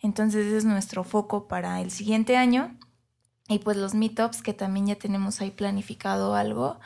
Entonces 0.00 0.46
ese 0.46 0.58
es 0.58 0.64
nuestro 0.64 1.04
foco 1.04 1.46
para 1.46 1.80
el 1.80 1.90
siguiente 1.90 2.36
año. 2.36 2.76
Y 3.52 3.58
pues 3.58 3.76
los 3.76 3.94
meetups 3.94 4.42
que 4.42 4.54
también 4.54 4.86
ya 4.86 4.96
tenemos 4.96 5.40
ahí 5.40 5.50
planificado 5.50 6.34
algo. 6.34 6.80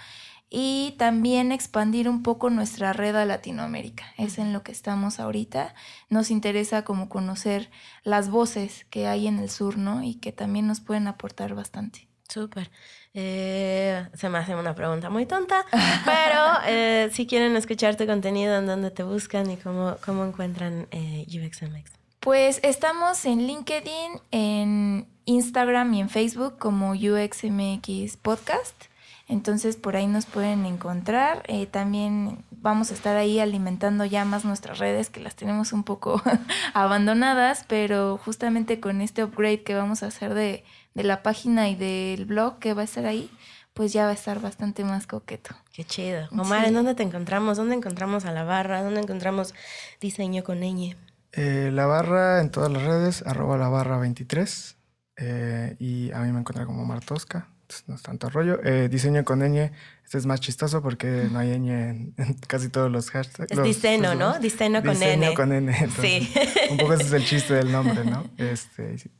Y 0.48 0.94
también 0.98 1.50
expandir 1.50 2.08
un 2.08 2.22
poco 2.22 2.50
nuestra 2.50 2.92
red 2.92 3.16
a 3.16 3.24
Latinoamérica. 3.24 4.04
Es 4.16 4.38
en 4.38 4.52
lo 4.52 4.62
que 4.62 4.72
estamos 4.72 5.18
ahorita. 5.18 5.74
Nos 6.08 6.30
interesa 6.30 6.84
como 6.84 7.08
conocer 7.08 7.70
las 8.04 8.30
voces 8.30 8.86
que 8.90 9.08
hay 9.08 9.26
en 9.26 9.38
el 9.38 9.50
sur, 9.50 9.76
¿no? 9.76 10.02
Y 10.02 10.14
que 10.14 10.32
también 10.32 10.66
nos 10.66 10.80
pueden 10.80 11.08
aportar 11.08 11.54
bastante. 11.54 12.08
Súper. 12.28 12.70
Eh, 13.14 14.06
se 14.14 14.28
me 14.28 14.38
hace 14.38 14.54
una 14.54 14.74
pregunta 14.74 15.10
muy 15.10 15.26
tonta, 15.26 15.64
pero 16.04 16.42
eh, 16.66 17.08
si 17.12 17.26
quieren 17.26 17.56
escuchar 17.56 17.96
tu 17.96 18.06
contenido, 18.06 18.56
¿en 18.58 18.66
dónde 18.66 18.90
te 18.90 19.02
buscan 19.02 19.50
y 19.50 19.56
cómo, 19.56 19.96
cómo 20.04 20.24
encuentran 20.24 20.86
eh, 20.90 21.26
UXMX? 21.28 21.92
Pues 22.20 22.60
estamos 22.62 23.24
en 23.24 23.46
LinkedIn, 23.46 24.20
en 24.32 25.15
Instagram 25.26 25.92
y 25.94 26.00
en 26.00 26.08
Facebook 26.08 26.56
como 26.58 26.92
UXMX 26.92 28.16
Podcast. 28.16 28.84
Entonces 29.28 29.76
por 29.76 29.96
ahí 29.96 30.06
nos 30.06 30.24
pueden 30.24 30.64
encontrar. 30.64 31.42
Eh, 31.48 31.66
también 31.66 32.44
vamos 32.50 32.90
a 32.90 32.94
estar 32.94 33.16
ahí 33.16 33.38
alimentando 33.38 34.04
ya 34.04 34.24
más 34.24 34.44
nuestras 34.44 34.78
redes 34.78 35.10
que 35.10 35.20
las 35.20 35.36
tenemos 35.36 35.72
un 35.72 35.84
poco 35.84 36.22
abandonadas, 36.74 37.64
pero 37.68 38.18
justamente 38.24 38.80
con 38.80 39.00
este 39.00 39.22
upgrade 39.22 39.62
que 39.62 39.74
vamos 39.74 40.02
a 40.02 40.06
hacer 40.06 40.32
de 40.32 40.64
de 40.96 41.04
la 41.04 41.22
página 41.22 41.68
y 41.68 41.76
del 41.76 42.24
blog 42.24 42.58
que 42.58 42.72
va 42.72 42.80
a 42.80 42.84
estar 42.86 43.04
ahí, 43.04 43.30
pues 43.74 43.92
ya 43.92 44.04
va 44.04 44.10
a 44.10 44.14
estar 44.14 44.40
bastante 44.40 44.82
más 44.82 45.06
coqueto. 45.06 45.54
Qué 45.72 45.84
chido. 45.84 46.26
Omar, 46.32 46.64
¿en 46.64 46.72
dónde 46.72 46.94
te 46.94 47.02
encontramos? 47.02 47.58
¿Dónde 47.58 47.74
encontramos 47.74 48.24
a 48.24 48.32
la 48.32 48.44
barra? 48.44 48.82
¿Dónde 48.82 49.00
encontramos 49.00 49.54
diseño 50.00 50.42
con 50.42 50.60
ñ? 50.60 50.96
Eh, 51.32 51.70
la 51.70 51.84
barra 51.84 52.40
en 52.40 52.50
todas 52.50 52.72
las 52.72 52.82
redes, 52.82 53.22
arroba 53.26 53.58
la 53.58 53.68
barra 53.68 53.98
23. 53.98 54.75
Eh, 55.16 55.76
y 55.78 56.10
a 56.12 56.20
mí 56.20 56.32
me 56.32 56.40
encuentra 56.40 56.66
como 56.66 56.84
Martosca. 56.84 57.48
no 57.86 57.94
es 57.94 58.02
tanto 58.02 58.28
rollo. 58.28 58.60
Eh, 58.64 58.88
diseño 58.88 59.24
con 59.24 59.40
ñ, 59.40 59.70
este 60.04 60.18
es 60.18 60.26
más 60.26 60.40
chistoso 60.40 60.82
porque 60.82 61.28
no 61.30 61.38
hay 61.38 61.58
ñ 61.58 61.70
en, 61.70 62.14
casi 62.46 62.68
todos 62.68 62.90
los 62.90 63.10
hashtags. 63.10 63.50
Es 63.50 63.62
diseño, 63.62 64.14
¿no? 64.14 64.38
Diseño 64.38 64.82
con 64.82 64.92
diseño 64.92 65.34
con 65.34 65.52
n. 65.52 65.72
sí. 66.00 66.32
Un 66.70 66.76
poco 66.76 66.94
ese 66.94 67.04
es 67.04 67.12
el 67.12 67.24
chiste 67.24 67.54
del 67.54 67.72
nombre, 67.72 68.04
¿no? 68.04 68.24
Este, 68.38 68.98
sí. 68.98 69.10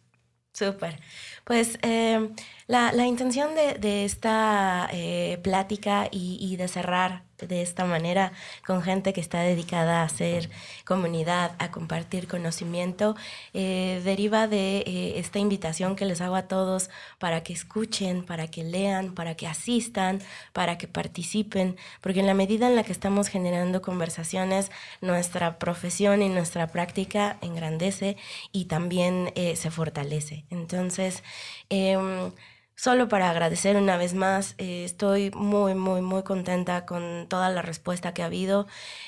Súper. 0.52 0.98
Pues 1.44 1.78
eh, 1.82 2.30
la, 2.66 2.90
la, 2.92 3.06
intención 3.06 3.54
de, 3.54 3.74
de 3.74 4.06
esta 4.06 4.88
eh, 4.90 5.38
plática 5.42 6.08
y, 6.10 6.38
y, 6.40 6.56
de 6.56 6.66
cerrar 6.66 7.25
de 7.38 7.62
esta 7.62 7.84
manera 7.84 8.32
con 8.66 8.82
gente 8.82 9.12
que 9.12 9.20
está 9.20 9.40
dedicada 9.40 10.00
a 10.00 10.04
hacer 10.04 10.50
comunidad, 10.84 11.52
a 11.58 11.70
compartir 11.70 12.28
conocimiento, 12.28 13.16
eh, 13.52 14.00
deriva 14.04 14.46
de 14.46 14.78
eh, 14.78 15.18
esta 15.18 15.38
invitación 15.38 15.96
que 15.96 16.04
les 16.04 16.20
hago 16.20 16.36
a 16.36 16.48
todos 16.48 16.90
para 17.18 17.42
que 17.42 17.52
escuchen, 17.52 18.24
para 18.24 18.48
que 18.48 18.64
lean, 18.64 19.14
para 19.14 19.34
que 19.34 19.46
asistan, 19.46 20.20
para 20.52 20.78
que 20.78 20.88
participen, 20.88 21.76
porque 22.00 22.20
en 22.20 22.26
la 22.26 22.34
medida 22.34 22.68
en 22.68 22.76
la 22.76 22.82
que 22.82 22.92
estamos 22.92 23.28
generando 23.28 23.82
conversaciones, 23.82 24.70
nuestra 25.00 25.58
profesión 25.58 26.22
y 26.22 26.28
nuestra 26.28 26.68
práctica 26.68 27.38
engrandece 27.42 28.16
y 28.52 28.66
también 28.66 29.32
eh, 29.34 29.56
se 29.56 29.70
fortalece. 29.70 30.44
Entonces, 30.50 31.22
em, 31.68 32.32
Solo 32.78 33.08
para 33.08 33.30
agradecer 33.30 33.76
una 33.78 33.96
vez 33.96 34.12
más, 34.12 34.54
eh, 34.58 34.84
estoy 34.84 35.30
muy, 35.30 35.74
muy, 35.74 36.02
muy 36.02 36.22
contenta 36.24 36.84
con 36.84 37.26
toda 37.26 37.48
la 37.48 37.62
respuesta 37.62 38.12
que 38.12 38.22
ha 38.22 38.26
habido. 38.26 38.66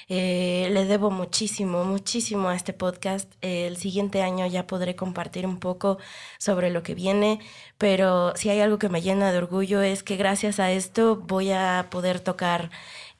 Eh, 0.08 0.68
le 0.72 0.86
debo 0.86 1.10
muchísimo, 1.10 1.84
muchísimo 1.84 2.48
a 2.48 2.56
este 2.56 2.72
podcast. 2.72 3.30
el 3.42 3.76
siguiente 3.76 4.22
año 4.22 4.46
ya 4.46 4.66
podré 4.66 4.96
compartir 4.96 5.46
un 5.46 5.58
poco 5.60 5.98
sobre 6.38 6.70
lo 6.70 6.82
que 6.82 6.94
viene, 6.94 7.40
pero 7.76 8.32
si 8.36 8.48
hay 8.48 8.60
algo 8.60 8.78
que 8.78 8.88
me 8.88 9.02
llena 9.02 9.32
de 9.32 9.38
orgullo 9.38 9.82
es 9.82 10.02
que 10.02 10.16
gracias 10.16 10.60
a 10.60 10.70
esto 10.72 11.16
voy 11.16 11.50
a 11.52 11.88
poder 11.90 12.20
tocar 12.20 12.70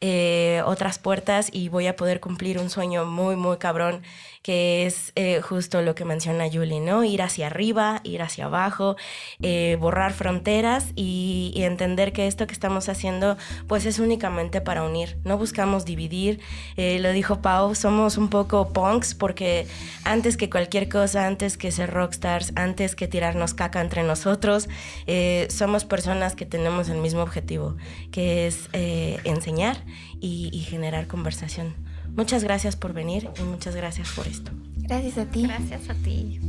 eh, 0.00 0.62
otras 0.64 1.00
puertas 1.00 1.48
y 1.52 1.68
voy 1.70 1.88
a 1.88 1.96
poder 1.96 2.20
cumplir 2.20 2.58
un 2.60 2.70
sueño 2.70 3.04
muy, 3.04 3.34
muy 3.34 3.56
cabrón 3.58 4.02
que 4.42 4.86
es 4.86 5.12
eh, 5.14 5.40
justo 5.40 5.82
lo 5.82 5.94
que 5.94 6.04
menciona 6.04 6.50
Julie, 6.50 6.80
¿no? 6.80 7.04
Ir 7.04 7.22
hacia 7.22 7.46
arriba, 7.46 8.00
ir 8.04 8.22
hacia 8.22 8.46
abajo, 8.46 8.96
eh, 9.42 9.76
borrar 9.80 10.12
fronteras 10.12 10.92
y, 10.94 11.52
entender 11.58 12.12
que 12.12 12.26
esto 12.28 12.46
que 12.46 12.52
estamos 12.52 12.88
haciendo 12.88 13.36
pues 13.66 13.84
es 13.84 13.98
únicamente 13.98 14.60
para 14.60 14.84
unir, 14.84 15.18
no 15.24 15.36
buscamos 15.36 15.84
dividir, 15.84 16.40
eh, 16.76 16.98
lo 17.00 17.10
dijo 17.10 17.42
Pau, 17.42 17.74
somos 17.74 18.16
un 18.16 18.28
poco 18.30 18.72
punks 18.72 19.14
porque 19.14 19.66
antes 20.04 20.36
que 20.36 20.48
cualquier 20.48 20.88
cosa, 20.88 21.26
antes 21.26 21.58
que 21.58 21.72
ser 21.72 21.90
rockstars, 21.90 22.52
antes 22.54 22.94
que 22.94 23.08
tirarnos 23.08 23.54
caca 23.54 23.80
entre 23.80 24.02
nosotros, 24.02 24.68
somos 25.48 25.84
personas 25.84 26.34
que 26.34 26.46
tenemos 26.46 26.88
el 26.88 26.98
mismo 26.98 27.22
objetivo, 27.22 27.76
que 28.12 28.46
es 28.46 28.68
enseñar 28.72 29.84
y 30.20 30.64
generar 30.68 31.06
conversación. 31.06 31.87
Muchas 32.18 32.42
gracias 32.42 32.74
por 32.74 32.92
venir 32.92 33.30
y 33.38 33.42
muchas 33.44 33.76
gracias 33.76 34.10
por 34.10 34.26
esto. 34.26 34.50
Gracias 34.78 35.18
a 35.18 35.26
ti. 35.26 35.44
Gracias 35.44 35.88
a 35.88 35.94
ti. 35.94 36.40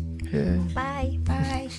Bye. 0.73 1.19
Bye. 1.19 1.69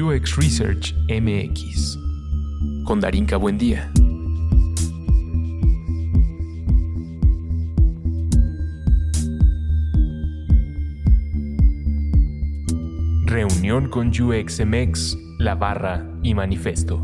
UX 0.00 0.36
Research 0.36 0.94
MX 1.08 1.98
con 2.84 3.00
Darinka 3.00 3.36
Buendía. 3.36 3.90
Reunión 13.26 13.88
con 13.88 14.10
UXMX, 14.10 15.18
La 15.40 15.56
Barra 15.56 16.08
y 16.22 16.32
Manifesto. 16.34 17.02